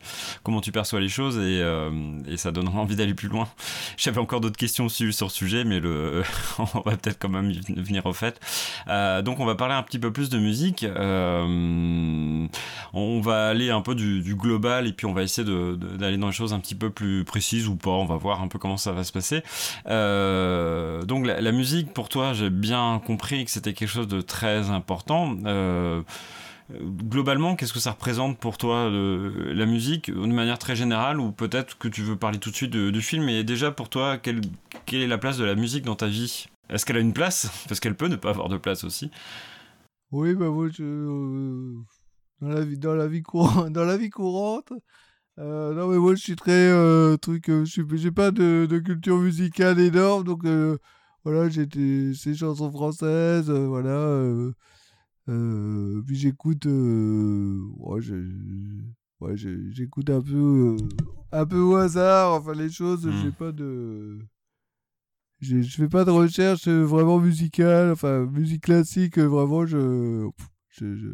comment 0.43 0.61
tu 0.61 0.71
perçois 0.71 1.01
les 1.01 1.09
choses, 1.09 1.37
et, 1.37 1.59
euh, 1.61 1.89
et 2.27 2.37
ça 2.37 2.51
donnera 2.51 2.79
envie 2.79 2.95
d'aller 2.95 3.13
plus 3.13 3.27
loin. 3.27 3.49
J'avais 3.97 4.19
encore 4.19 4.39
d'autres 4.39 4.55
questions 4.57 4.87
su- 4.87 5.11
sur 5.11 5.29
ce 5.29 5.35
sujet, 5.37 5.65
mais 5.65 5.79
le, 5.81 6.23
on 6.59 6.79
va 6.81 6.95
peut-être 6.95 7.17
quand 7.19 7.29
même 7.29 7.51
venir 7.75 8.05
au 8.05 8.13
fait. 8.13 8.39
Euh, 8.87 9.21
donc 9.21 9.39
on 9.41 9.45
va 9.45 9.55
parler 9.55 9.73
un 9.73 9.83
petit 9.83 9.99
peu 9.99 10.11
plus 10.13 10.29
de 10.29 10.37
musique, 10.37 10.85
Euh, 10.85 12.47
on 12.93 13.21
va 13.21 13.47
aller 13.49 13.69
un 13.71 13.81
peu 13.81 13.95
du, 13.95 14.21
du 14.21 14.35
global, 14.35 14.87
et 14.87 14.93
puis 14.93 15.05
on 15.05 15.13
va 15.13 15.23
essayer 15.23 15.45
d'aller 15.97 16.17
dans 16.17 16.27
les 16.27 16.33
choses 16.33 16.53
un 16.53 16.59
petit 16.59 16.75
peu 16.75 16.89
plus 16.89 17.23
précises 17.25 17.67
ou 17.67 17.75
pas, 17.75 17.91
on 17.91 18.05
va 18.05 18.15
voir 18.15 18.41
un 18.41 18.47
peu 18.47 18.59
comment 18.59 18.77
ça 18.77 18.91
va 18.91 19.03
se 19.03 19.11
passer. 19.11 19.41
Euh, 19.87 21.03
donc 21.03 21.25
la, 21.25 21.51
musique, 21.51 21.93
pour 21.93 22.09
toi, 22.09 22.33
j'ai 22.33 22.49
bien 22.49 23.01
compris 23.05 23.45
que 23.45 23.51
c'était 23.51 23.73
quelque 23.73 23.89
chose 23.89 24.07
de 24.07 24.21
très 24.21 24.69
important. 24.69 25.37
Euh, 25.45 26.01
globalement, 26.71 27.55
qu'est-ce 27.55 27.73
que 27.73 27.79
ça 27.79 27.91
représente 27.91 28.37
pour 28.37 28.57
toi 28.57 28.89
la 28.89 29.65
musique, 29.65 30.09
de 30.11 30.25
manière 30.27 30.59
très 30.59 30.75
générale, 30.75 31.19
ou 31.19 31.31
peut-être 31.31 31.77
que 31.77 31.87
tu 31.87 32.01
veux 32.01 32.15
parler 32.15 32.39
tout 32.39 32.49
de 32.49 32.55
suite 32.55 32.71
du 32.75 33.01
film, 33.01 33.29
et 33.29 33.43
déjà 33.43 33.71
pour 33.71 33.89
toi, 33.89 34.17
quelle, 34.17 34.41
quelle 34.85 35.01
est 35.01 35.07
la 35.07 35.17
place 35.17 35.37
de 35.37 35.45
la 35.45 35.55
musique 35.55 35.83
dans 35.83 35.95
ta 35.95 36.07
vie? 36.07 36.47
Est-ce 36.69 36.85
qu'elle 36.85 36.97
a 36.97 37.01
une 37.01 37.13
place? 37.13 37.49
Parce 37.67 37.79
qu'elle 37.79 37.95
peut 37.95 38.07
ne 38.07 38.15
pas 38.15 38.29
avoir 38.29 38.47
de 38.47 38.57
place 38.57 38.83
aussi. 38.83 39.11
Oui, 40.11 40.35
bah 40.35 40.49
moi, 40.49 40.67
euh, 40.79 41.73
dans 42.41 42.49
la 42.49 42.61
vie, 42.61 42.77
dans 42.77 42.95
la 42.95 43.07
vie 43.07 43.21
courante, 43.21 43.69
dans 43.71 43.85
la 43.85 43.97
vie 43.97 44.09
courante. 44.09 44.73
Euh, 45.41 45.73
non, 45.73 45.87
mais 45.89 45.97
moi, 45.97 46.15
je 46.15 46.21
suis 46.21 46.35
très 46.35 46.51
euh, 46.71 47.17
truc. 47.17 47.49
euh, 47.49 47.65
je 47.65 47.81
j'ai 47.97 48.11
pas 48.11 48.31
de, 48.31 48.65
de 48.69 48.79
culture 48.79 49.17
musicale 49.17 49.79
énorme, 49.79 50.23
donc 50.23 50.45
voilà, 51.23 51.49
j'ai 51.49 51.67
ces 52.13 52.35
chansons 52.35 52.71
françaises, 52.71 53.49
voilà. 53.49 53.89
puis 56.05 56.15
j'écoute, 56.15 56.65
ouais, 59.19 59.35
j'écoute 59.35 60.09
un 60.09 60.21
peu, 60.21 60.77
un 61.31 61.45
peu 61.45 61.59
au 61.59 61.75
hasard. 61.75 62.33
Enfin, 62.33 62.53
les 62.53 62.69
choses, 62.69 63.05
Mm. 63.07 63.11
j'ai 63.23 63.31
pas 63.31 63.51
de. 63.51 64.19
Je 65.39 65.61
fais 65.63 65.87
pas 65.87 66.05
de 66.05 66.11
recherche 66.11 66.67
vraiment 66.67 67.17
musicale, 67.19 67.91
enfin 67.91 68.25
musique 68.27 68.61
classique, 68.63 69.17
vraiment 69.17 69.65
je, 69.65 70.27
pff, 70.29 70.47
je, 70.69 70.95
je- 70.95 71.07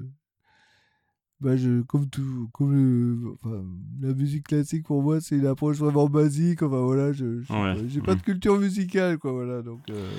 bah 1.40 1.56
je 1.56 1.82
comme 1.84 2.10
tout, 2.10 2.50
comme 2.52 2.74
le- 2.74 3.32
enfin, 3.34 3.64
la 4.02 4.14
musique 4.14 4.48
classique 4.48 4.86
pour 4.86 5.04
moi 5.04 5.22
c'est 5.22 5.38
une 5.38 5.46
approche 5.46 5.78
vraiment 5.78 6.08
basique, 6.08 6.64
enfin 6.64 6.82
voilà, 6.82 7.12
je, 7.14 7.44
sais 7.44 7.54
Ouais. 7.54 7.76
pas, 7.76 7.88
j'ai 7.88 8.02
pas 8.02 8.16
de 8.16 8.22
culture 8.22 8.58
musicale 8.60 9.18
quoi, 9.20 9.32
voilà 9.34 9.62
donc. 9.62 9.82
euh, 9.92 10.10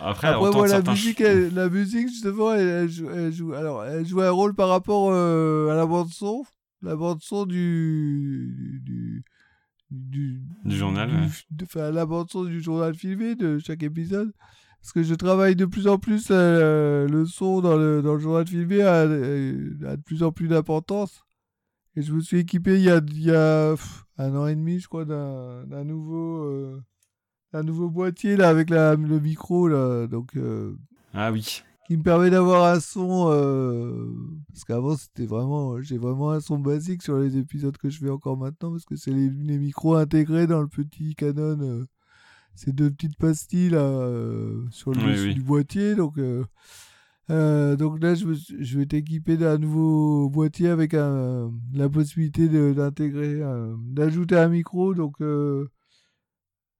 Après, 0.00 0.28
après, 0.28 0.50
moi, 0.52 0.68
la 0.68 0.82
musique, 0.82 1.20
elle- 1.20 1.52
la 1.54 1.68
musique, 1.68 2.08
justement, 2.08 2.54
elle, 2.54 2.68
elle 2.68 2.88
joue, 2.88 3.10
elle 3.10 3.32
joue- 3.32 3.52
alors, 3.54 3.84
elle 3.84 4.06
joue 4.06 4.20
un 4.20 4.30
rôle 4.30 4.54
par 4.54 4.68
rapport 4.68 5.10
euh, 5.12 5.68
à 5.70 5.74
la 5.74 5.84
bande-son. 5.86 6.44
La 6.82 6.96
bande-son 6.96 7.46
du. 7.46 8.80
du 8.84 9.24
du, 9.94 10.40
Du 10.64 10.74
journal, 10.76 11.10
du- 11.10 11.16
ouais. 11.16 11.28
de- 11.50 11.64
Enfin, 11.64 11.90
la 11.90 12.06
bande-son 12.06 12.44
du 12.44 12.62
journal 12.62 12.94
filmé 12.94 13.34
de 13.34 13.58
chaque 13.58 13.82
épisode. 13.82 14.32
Parce 14.82 14.92
que 14.92 15.02
je 15.04 15.14
travaille 15.14 15.54
de 15.56 15.64
plus 15.64 15.86
en 15.86 15.96
plus, 15.98 16.26
euh, 16.30 17.06
le 17.08 17.24
son 17.24 17.60
dans 17.60 17.76
le, 17.76 18.02
dans 18.02 18.14
le 18.14 18.20
journal 18.20 18.46
filmé 18.46 18.82
a, 18.82 19.02
a 19.02 19.06
de 19.06 20.02
plus 20.04 20.22
en 20.24 20.32
plus 20.32 20.48
d'importance. 20.48 21.22
Et 21.94 22.02
je 22.02 22.12
me 22.12 22.20
suis 22.20 22.38
équipé 22.38 22.74
il 22.74 22.82
y 22.82 22.90
a, 22.90 23.00
il 23.06 23.22
y 23.22 23.30
a 23.30 23.72
pff, 23.76 24.04
un 24.18 24.34
an 24.36 24.46
et 24.48 24.56
demi, 24.56 24.80
je 24.80 24.88
crois, 24.88 25.04
d'un 25.04 25.84
nouveau, 25.84 26.42
euh, 26.44 26.80
nouveau 27.62 27.88
boîtier 27.90 28.36
là, 28.36 28.48
avec 28.48 28.70
la, 28.70 28.96
le 28.96 29.20
micro. 29.20 29.68
Là, 29.68 30.06
donc, 30.08 30.36
euh, 30.36 30.74
Ah 31.14 31.30
oui. 31.30 31.62
qui 31.86 31.96
me 31.96 32.02
permet 32.02 32.30
d'avoir 32.30 32.64
un 32.74 32.80
son 32.80 33.28
euh, 33.30 34.10
parce 34.48 34.64
qu'avant 34.64 34.96
c'était 34.96 35.26
vraiment 35.26 35.80
j'ai 35.82 35.98
vraiment 35.98 36.30
un 36.30 36.40
son 36.40 36.58
basique 36.58 37.02
sur 37.02 37.18
les 37.18 37.36
épisodes 37.36 37.76
que 37.76 37.90
je 37.90 37.98
fais 37.98 38.08
encore 38.10 38.36
maintenant 38.38 38.70
parce 38.70 38.84
que 38.86 38.96
c'est 38.96 39.10
les, 39.12 39.28
les 39.28 39.58
micros 39.58 39.94
intégrés 39.96 40.46
dans 40.46 40.62
le 40.62 40.68
petit 40.68 41.14
Canon 41.14 41.58
euh, 41.60 41.84
ces 42.54 42.72
deux 42.72 42.90
petites 42.90 43.16
pastilles 43.16 43.70
là 43.70 43.78
euh, 43.80 44.64
sur 44.70 44.92
le 44.92 44.98
Oui, 45.02 45.12
dessus 45.12 45.28
oui. 45.28 45.34
du 45.34 45.42
boîtier 45.42 45.94
donc 45.94 46.18
euh, 46.18 46.44
euh, 47.30 47.76
donc 47.76 48.00
là 48.02 48.14
je, 48.14 48.78
vais 48.78 48.86
t'équiper 48.86 49.36
d'un 49.36 49.58
nouveau 49.58 50.28
boîtier 50.28 50.68
avec 50.68 50.94
un, 50.94 51.50
la 51.72 51.88
possibilité 51.88 52.48
d'intégrer 52.74 53.40
d'ajouter 53.90 54.36
un 54.36 54.48
micro 54.48 54.94
donc 54.94 55.16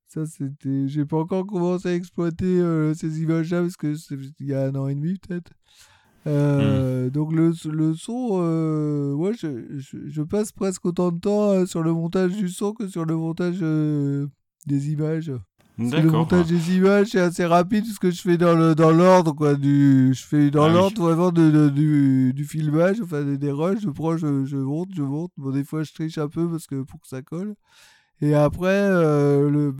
ça, 0.08 0.26
c'était. 0.26 0.88
J'ai 0.88 1.06
pas 1.06 1.16
encore 1.16 1.46
commencé 1.46 1.88
à 1.88 1.94
exploiter 1.94 2.60
ces 2.94 3.22
images-là 3.22 3.62
parce 3.62 3.78
que 3.78 3.94
c'est 3.94 4.18
il 4.40 4.46
y 4.46 4.52
a 4.52 4.66
un 4.66 4.74
an 4.74 4.86
et 4.88 4.94
demi 4.94 5.16
peut-être. 5.18 5.52
Euh, 6.26 7.10
Donc 7.10 7.32
le, 7.32 7.52
le 7.70 7.94
son, 7.94 8.40
euh, 8.42 9.12
ouais, 9.12 9.32
je, 9.34 9.76
je, 9.78 9.96
je 10.06 10.22
passe 10.22 10.52
presque 10.52 10.84
autant 10.86 11.10
de 11.10 11.18
temps 11.18 11.50
euh, 11.50 11.66
sur 11.66 11.82
le 11.82 11.92
montage 11.92 12.36
du 12.36 12.48
son 12.48 12.72
que 12.72 12.86
sur 12.86 13.04
le 13.04 13.16
montage 13.16 13.58
des 14.66 14.90
images. 14.92 15.32
Le 15.78 16.02
montage 16.10 16.46
des 16.46 16.76
images 16.76 17.08
c'est 17.08 17.20
assez 17.20 17.44
rapide 17.46 17.84
parce 17.86 17.98
que 17.98 18.10
je 18.10 18.20
fais 18.20 18.36
dans 18.36 18.54
le 18.54 18.74
dans 18.74 18.90
l'ordre 18.92 19.32
quoi 19.32 19.54
du 19.54 20.12
je 20.14 20.22
fais 20.24 20.50
dans 20.50 20.64
Ah 20.64 20.68
oui. 20.68 20.74
l'ordre 20.74 21.02
vraiment 21.02 21.32
de, 21.32 21.50
de- 21.50 21.68
du, 21.70 22.32
du 22.34 22.44
filmage 22.44 23.00
enfin 23.00 23.24
des, 23.24 23.38
des 23.38 23.50
rushs 23.50 23.80
je 23.80 23.88
prends 23.90 24.16
je, 24.16 24.44
je 24.44 24.56
monte 24.58 24.90
je 24.94 25.02
monte. 25.02 25.32
Bon 25.36 25.50
des 25.50 25.64
fois 25.64 25.82
je 25.82 25.92
triche 25.92 26.18
un 26.18 26.28
peu 26.28 26.48
parce 26.48 26.66
que 26.66 26.82
pour 26.82 27.00
que 27.00 27.08
ça 27.08 27.22
colle. 27.22 27.54
Et 28.20 28.34
après 28.34 28.68
euh, 28.68 29.50
le 29.50 29.74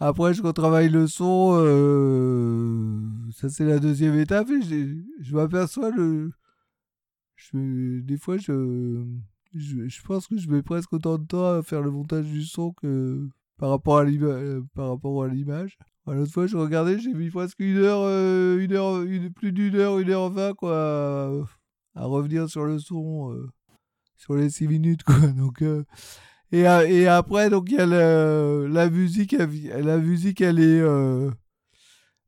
après 0.00 0.34
je 0.34 0.42
retravaille 0.42 0.88
le 0.90 1.06
son 1.06 1.52
euh, 1.54 3.00
ça 3.32 3.48
c'est 3.48 3.64
la 3.64 3.78
deuxième 3.78 4.18
étape 4.18 4.48
et 4.50 4.62
je, 4.62 4.96
je 5.22 5.34
m'aperçois 5.34 5.90
le 5.90 6.30
je, 7.36 8.00
des 8.00 8.16
fois 8.18 8.36
je 8.36 9.04
je, 9.54 10.02
pense 10.04 10.28
que 10.28 10.36
je 10.36 10.48
mets 10.48 10.62
presque 10.62 10.92
autant 10.92 11.18
de 11.18 11.24
temps 11.26 11.46
à 11.58 11.62
faire 11.62 11.80
le 11.82 11.90
montage 11.90 12.26
du 12.26 12.44
son 12.44 12.72
que 12.72 13.28
par 13.60 13.70
rapport 13.70 13.98
à 13.98 15.28
l'image. 15.28 15.78
L'autre 16.06 16.32
fois, 16.32 16.46
je 16.48 16.56
regardais, 16.56 16.98
j'ai 16.98 17.14
mis 17.14 17.30
presque 17.30 17.60
une 17.60 17.76
heure, 17.76 18.08
une 18.58 18.72
heure 18.72 19.04
plus 19.36 19.52
d'une 19.52 19.76
heure, 19.76 19.98
une 20.00 20.10
heure 20.10 20.30
vingt, 20.30 20.54
quoi, 20.54 21.46
à, 21.94 22.04
revenir 22.04 22.48
sur 22.48 22.64
le 22.64 22.80
son, 22.80 23.36
sur 24.16 24.34
les 24.34 24.50
six 24.50 24.66
minutes, 24.66 25.04
quoi. 25.04 25.14
Donc, 25.36 25.62
et, 26.52 26.66
après, 27.06 27.48
donc, 27.48 27.70
il 27.70 27.76
y 27.76 27.80
a 27.80 27.86
la 27.86 28.90
musique, 28.90 29.36
la 29.38 29.98
musique, 29.98 30.40
elle 30.40 30.58
est 30.58 30.82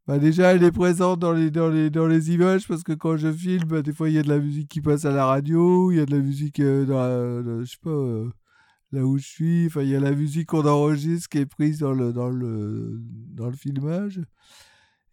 bah 0.08 0.18
déjà, 0.18 0.52
elle 0.52 0.64
est 0.64 0.72
présente 0.72 1.20
dans 1.20 1.32
les, 1.32 1.50
dans, 1.52 1.70
dans 1.90 2.10
images 2.10 2.66
parce 2.66 2.82
que 2.82 2.92
quand 2.92 3.16
je 3.16 3.32
filme, 3.32 3.68
bah, 3.68 3.82
des 3.82 3.92
fois, 3.92 4.08
il 4.10 4.16
y 4.16 4.18
a 4.18 4.22
de 4.22 4.28
la 4.28 4.40
musique 4.40 4.68
qui 4.68 4.80
passe 4.80 5.04
à 5.04 5.12
la 5.12 5.26
radio, 5.26 5.92
il 5.92 5.98
y 5.98 6.00
a 6.00 6.06
de 6.06 6.10
la 6.10 6.20
musique 6.20 6.58
euh, 6.58 6.84
dans, 6.84 7.60
je 7.64 7.70
sais 7.70 7.76
pas, 7.80 7.90
euh, 7.90 8.28
là 8.92 9.04
où 9.04 9.18
je 9.18 9.26
suis. 9.26 9.66
Enfin, 9.66 9.82
il 9.82 9.88
y 9.88 9.96
a 9.96 10.00
la 10.00 10.12
musique 10.12 10.48
qu'on 10.48 10.66
enregistre 10.66 11.28
qui 11.28 11.38
est 11.38 11.46
prise 11.46 11.78
dans 11.78 11.92
le, 11.92 12.12
dans 12.12 12.28
le, 12.28 13.00
dans 13.34 13.48
le 13.48 13.56
filmage. 13.56 14.20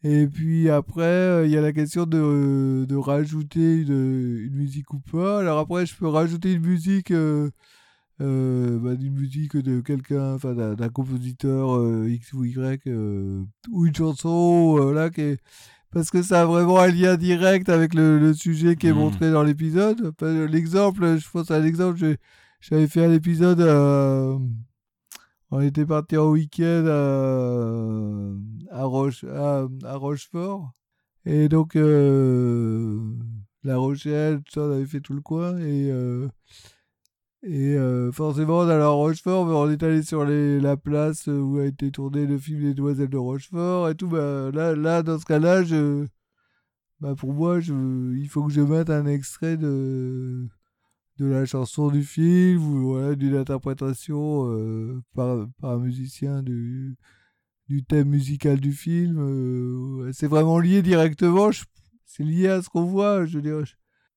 Et 0.03 0.27
puis 0.27 0.69
après, 0.69 1.03
euh, 1.03 1.45
il 1.45 1.51
y 1.51 1.57
a 1.57 1.61
la 1.61 1.73
question 1.73 2.05
de, 2.05 2.85
de 2.87 2.95
rajouter 2.95 3.81
une, 3.81 4.37
une, 4.45 4.55
musique 4.55 4.93
ou 4.93 4.99
pas. 4.99 5.39
Alors 5.39 5.59
après, 5.59 5.85
je 5.85 5.95
peux 5.95 6.07
rajouter 6.07 6.53
une 6.53 6.65
musique 6.65 7.11
euh, 8.21 8.77
bah, 8.79 8.95
d'une 8.95 9.13
musique 9.13 9.55
de 9.55 9.79
quelqu'un, 9.79 10.33
enfin 10.33 10.53
d'un 10.53 10.89
compositeur 10.89 11.77
euh, 11.77 12.09
X 12.09 12.33
ou 12.33 12.43
Y, 12.43 12.85
euh, 12.87 13.41
ou 13.71 13.85
une 13.85 13.95
chanson, 13.95 14.91
là, 14.91 15.09
qui 15.09 15.37
parce 15.91 16.11
que 16.11 16.21
ça 16.21 16.41
a 16.41 16.45
vraiment 16.45 16.79
un 16.79 16.87
lien 16.87 17.15
direct 17.15 17.69
avec 17.69 17.95
le, 17.95 18.33
sujet 18.33 18.75
qui 18.75 18.87
est 18.87 18.93
mmh. 18.93 18.95
montré 18.95 19.31
dans 19.31 19.41
l'épisode. 19.41 20.13
L'exemple, 20.21 21.17
je 21.17 21.29
pense 21.31 21.49
à 21.49 21.59
l'exemple, 21.59 22.17
j'avais 22.59 22.87
fait 22.87 23.05
un 23.05 23.11
épisode, 23.11 23.61
on 25.51 25.61
était 25.61 25.85
parti 25.85 26.17
en 26.17 26.29
week-end 26.29 26.85
à, 28.71 28.83
Roche, 28.83 29.23
à, 29.23 29.67
Rochefort, 29.95 30.71
et 31.25 31.49
donc 31.49 31.75
La 33.63 33.77
Rochelle, 33.77 34.41
tout 34.43 34.53
ça, 34.53 34.61
on 34.61 34.71
avait 34.71 34.85
fait 34.85 35.01
tout 35.01 35.13
le 35.13 35.21
coin, 35.21 35.57
et 37.41 37.75
euh, 37.77 38.11
forcément, 38.11 38.65
dans 38.65 38.77
la 38.77 38.89
Rochefort, 38.89 39.47
on 39.47 39.69
est 39.71 39.81
allé 39.83 40.03
sur 40.03 40.25
les, 40.25 40.59
la 40.59 40.75
place 40.75 41.27
où 41.27 41.59
a 41.59 41.65
été 41.65 41.89
tourné 41.91 42.25
le 42.25 42.37
film 42.37 42.61
Les 42.61 42.73
Demoiselles 42.73 43.09
de 43.09 43.17
Rochefort 43.17 43.89
et 43.89 43.95
tout. 43.95 44.09
Bah, 44.09 44.51
là, 44.51 44.75
là, 44.75 45.03
dans 45.03 45.17
ce 45.17 45.25
cas-là, 45.25 45.63
je, 45.63 46.05
bah, 46.99 47.15
pour 47.15 47.33
moi, 47.33 47.61
je, 47.61 47.73
il 48.17 48.27
faut 48.27 48.43
que 48.43 48.51
je 48.51 48.61
mette 48.61 48.89
un 48.89 49.05
extrait 49.05 49.55
de, 49.55 50.47
de 51.19 51.25
la 51.25 51.45
chanson 51.45 51.89
du 51.89 52.03
film 52.03 52.63
ou 52.63 52.93
voilà, 52.93 53.15
d'une 53.15 53.35
interprétation 53.35 54.51
euh, 54.51 55.01
par, 55.13 55.47
par 55.59 55.71
un 55.71 55.79
musicien 55.79 56.41
du, 56.41 56.95
du 57.67 57.83
thème 57.83 58.09
musical 58.09 58.59
du 58.59 58.71
film. 58.71 59.17
Euh, 59.19 60.11
c'est 60.13 60.27
vraiment 60.27 60.59
lié 60.59 60.81
directement. 60.81 61.49
C'est 62.05 62.23
lié 62.23 62.47
à 62.47 62.61
ce 62.61 62.69
qu'on 62.69 62.85
voit. 62.85 63.25
Je 63.25 63.37
veux 63.37 63.41
dire, 63.41 63.63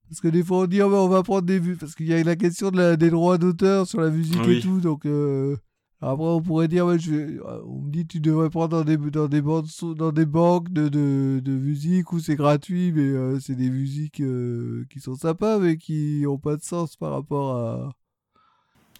parce 0.08 0.20
que 0.20 0.28
des 0.28 0.44
fois 0.44 0.60
on 0.60 0.66
dit 0.66 0.82
oh, 0.82 0.94
on 0.94 1.08
va 1.08 1.22
prendre 1.22 1.42
des 1.42 1.58
vues 1.58 1.76
parce 1.76 1.94
qu'il 1.94 2.06
y 2.06 2.14
a 2.14 2.22
la 2.22 2.36
question 2.36 2.70
de 2.70 2.76
la, 2.76 2.96
des 2.96 3.10
droits 3.10 3.38
d'auteur 3.38 3.86
sur 3.86 4.00
la 4.00 4.10
musique 4.10 4.46
et 4.46 4.60
tout 4.60 4.78
donc 4.80 5.06
euh, 5.06 5.56
après 6.02 6.24
on 6.24 6.42
pourrait 6.42 6.66
dire 6.66 6.84
ouais, 6.84 6.98
je, 6.98 7.40
on 7.64 7.82
me 7.82 7.90
dit 7.90 8.04
tu 8.06 8.18
devrais 8.18 8.50
prendre 8.50 8.70
dans 8.70 8.84
des 8.84 8.96
dans 8.96 9.28
des 9.28 9.40
bandes 9.40 9.68
dans 9.96 10.10
des 10.10 10.26
banques 10.26 10.72
de, 10.72 10.88
de, 10.88 11.40
de 11.40 11.52
musique 11.52 12.12
où 12.12 12.18
c'est 12.18 12.34
gratuit 12.34 12.90
mais 12.92 13.02
euh, 13.02 13.38
c'est 13.38 13.54
des 13.54 13.70
musiques 13.70 14.20
euh, 14.20 14.84
qui 14.90 14.98
sont 14.98 15.14
sympas 15.14 15.60
mais 15.60 15.76
qui 15.76 16.24
ont 16.28 16.38
pas 16.38 16.56
de 16.56 16.62
sens 16.62 16.96
par 16.96 17.12
rapport 17.12 17.56
à 17.56 17.92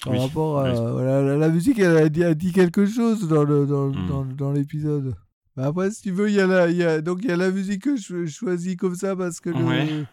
par 0.04 0.20
rapport 0.20 0.60
à 0.60 0.72
voilà, 0.72 1.36
la, 1.36 1.48
musique 1.48 1.80
elle 1.80 1.96
a 1.96 2.08
dit, 2.08 2.22
a 2.22 2.34
dit, 2.34 2.52
quelque 2.52 2.86
chose 2.86 3.26
dans 3.26 3.42
le 3.42 3.66
dans, 3.66 3.88
hmm. 3.88 4.06
dans, 4.08 4.24
dans 4.24 4.52
l'épisode. 4.52 5.16
Après 5.56 5.90
si 5.90 6.02
tu 6.02 6.12
veux 6.12 6.28
il 6.28 6.36
y 6.36 6.40
a 6.40 6.46
la 6.46 6.70
y 6.70 6.84
a 6.84 7.00
donc 7.00 7.18
il 7.22 7.30
y 7.30 7.32
a 7.32 7.36
la 7.36 7.50
musique 7.50 7.82
que 7.82 7.96
je 7.96 8.26
choisis 8.26 8.76
comme 8.76 8.94
ça 8.94 9.16
parce 9.16 9.40
que 9.40 9.50
le, 9.50 10.06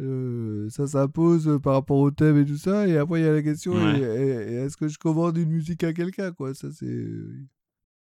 euh, 0.00 0.68
ça 0.70 0.86
s'impose 0.86 1.58
par 1.62 1.74
rapport 1.74 1.98
au 1.98 2.10
thème 2.10 2.38
et 2.38 2.44
tout 2.44 2.56
ça. 2.56 2.86
Et 2.86 2.96
après, 2.96 3.20
il 3.20 3.24
y 3.24 3.28
a 3.28 3.32
la 3.32 3.42
question 3.42 3.74
est-ce 3.88 4.76
que 4.76 4.88
je 4.88 4.98
commande 4.98 5.36
une 5.36 5.50
musique 5.50 5.84
à 5.84 5.92
quelqu'un 5.92 6.32
quoi? 6.32 6.54
Ça, 6.54 6.68
c'est. 6.72 7.06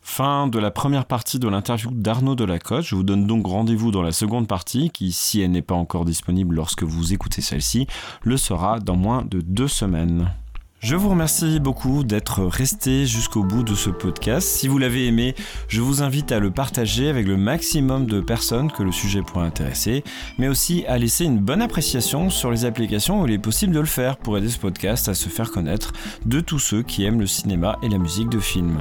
Fin 0.03 0.47
de 0.47 0.59
la 0.59 0.71
première 0.71 1.05
partie 1.05 1.39
de 1.39 1.47
l'interview 1.47 1.91
d'Arnaud 1.93 2.35
Delacote. 2.35 2.85
Je 2.85 2.95
vous 2.95 3.03
donne 3.03 3.27
donc 3.27 3.47
rendez-vous 3.47 3.91
dans 3.91 4.03
la 4.03 4.13
seconde 4.13 4.49
partie, 4.49 4.89
qui, 4.89 5.13
si 5.13 5.43
elle 5.43 5.51
n'est 5.51 5.61
pas 5.61 5.75
encore 5.75 6.07
disponible 6.07 6.55
lorsque 6.55 6.85
vous 6.85 7.13
écoutez 7.13 7.43
celle-ci, 7.43 7.87
le 8.23 8.39
sera 8.39 8.81
dans 8.81 8.97
moins 8.97 9.25
de 9.25 9.43
deux 9.43 9.69
semaines. 9.69 10.31
Je 10.81 10.97
vous 10.97 11.11
remercie 11.11 11.61
beaucoup 11.61 12.05
d'être 12.05 12.43
resté 12.43 13.05
jusqu'au 13.05 13.45
bout 13.45 13.63
de 13.63 13.75
ce 13.75 13.91
podcast. 13.91 14.49
Si 14.49 14.67
vous 14.67 14.79
l'avez 14.79 15.07
aimé, 15.07 15.35
je 15.69 15.83
vous 15.83 16.03
invite 16.03 16.33
à 16.33 16.41
le 16.41 16.51
partager 16.51 17.11
avec 17.11 17.27
le 17.27 17.37
maximum 17.37 18.07
de 18.07 18.23
personnes 18.23 18.73
que 18.73 18.83
le 18.83 18.91
sujet 18.91 19.21
pourrait 19.21 19.45
intéresser, 19.45 20.03
mais 20.39 20.49
aussi 20.49 20.87
à 20.87 20.97
laisser 20.97 21.27
une 21.27 21.39
bonne 21.39 21.61
appréciation 21.61 22.31
sur 22.31 22.51
les 22.51 22.65
applications 22.65 23.21
où 23.21 23.27
il 23.27 23.35
est 23.35 23.39
possible 23.39 23.75
de 23.75 23.81
le 23.81 23.85
faire 23.85 24.17
pour 24.17 24.39
aider 24.39 24.49
ce 24.49 24.59
podcast 24.59 25.07
à 25.11 25.15
se 25.15 25.29
faire 25.29 25.51
connaître 25.51 25.93
de 26.25 26.41
tous 26.41 26.59
ceux 26.59 26.83
qui 26.83 27.05
aiment 27.05 27.21
le 27.21 27.27
cinéma 27.27 27.79
et 27.83 27.89
la 27.91 27.99
musique 27.99 28.31
de 28.31 28.41
film. 28.41 28.81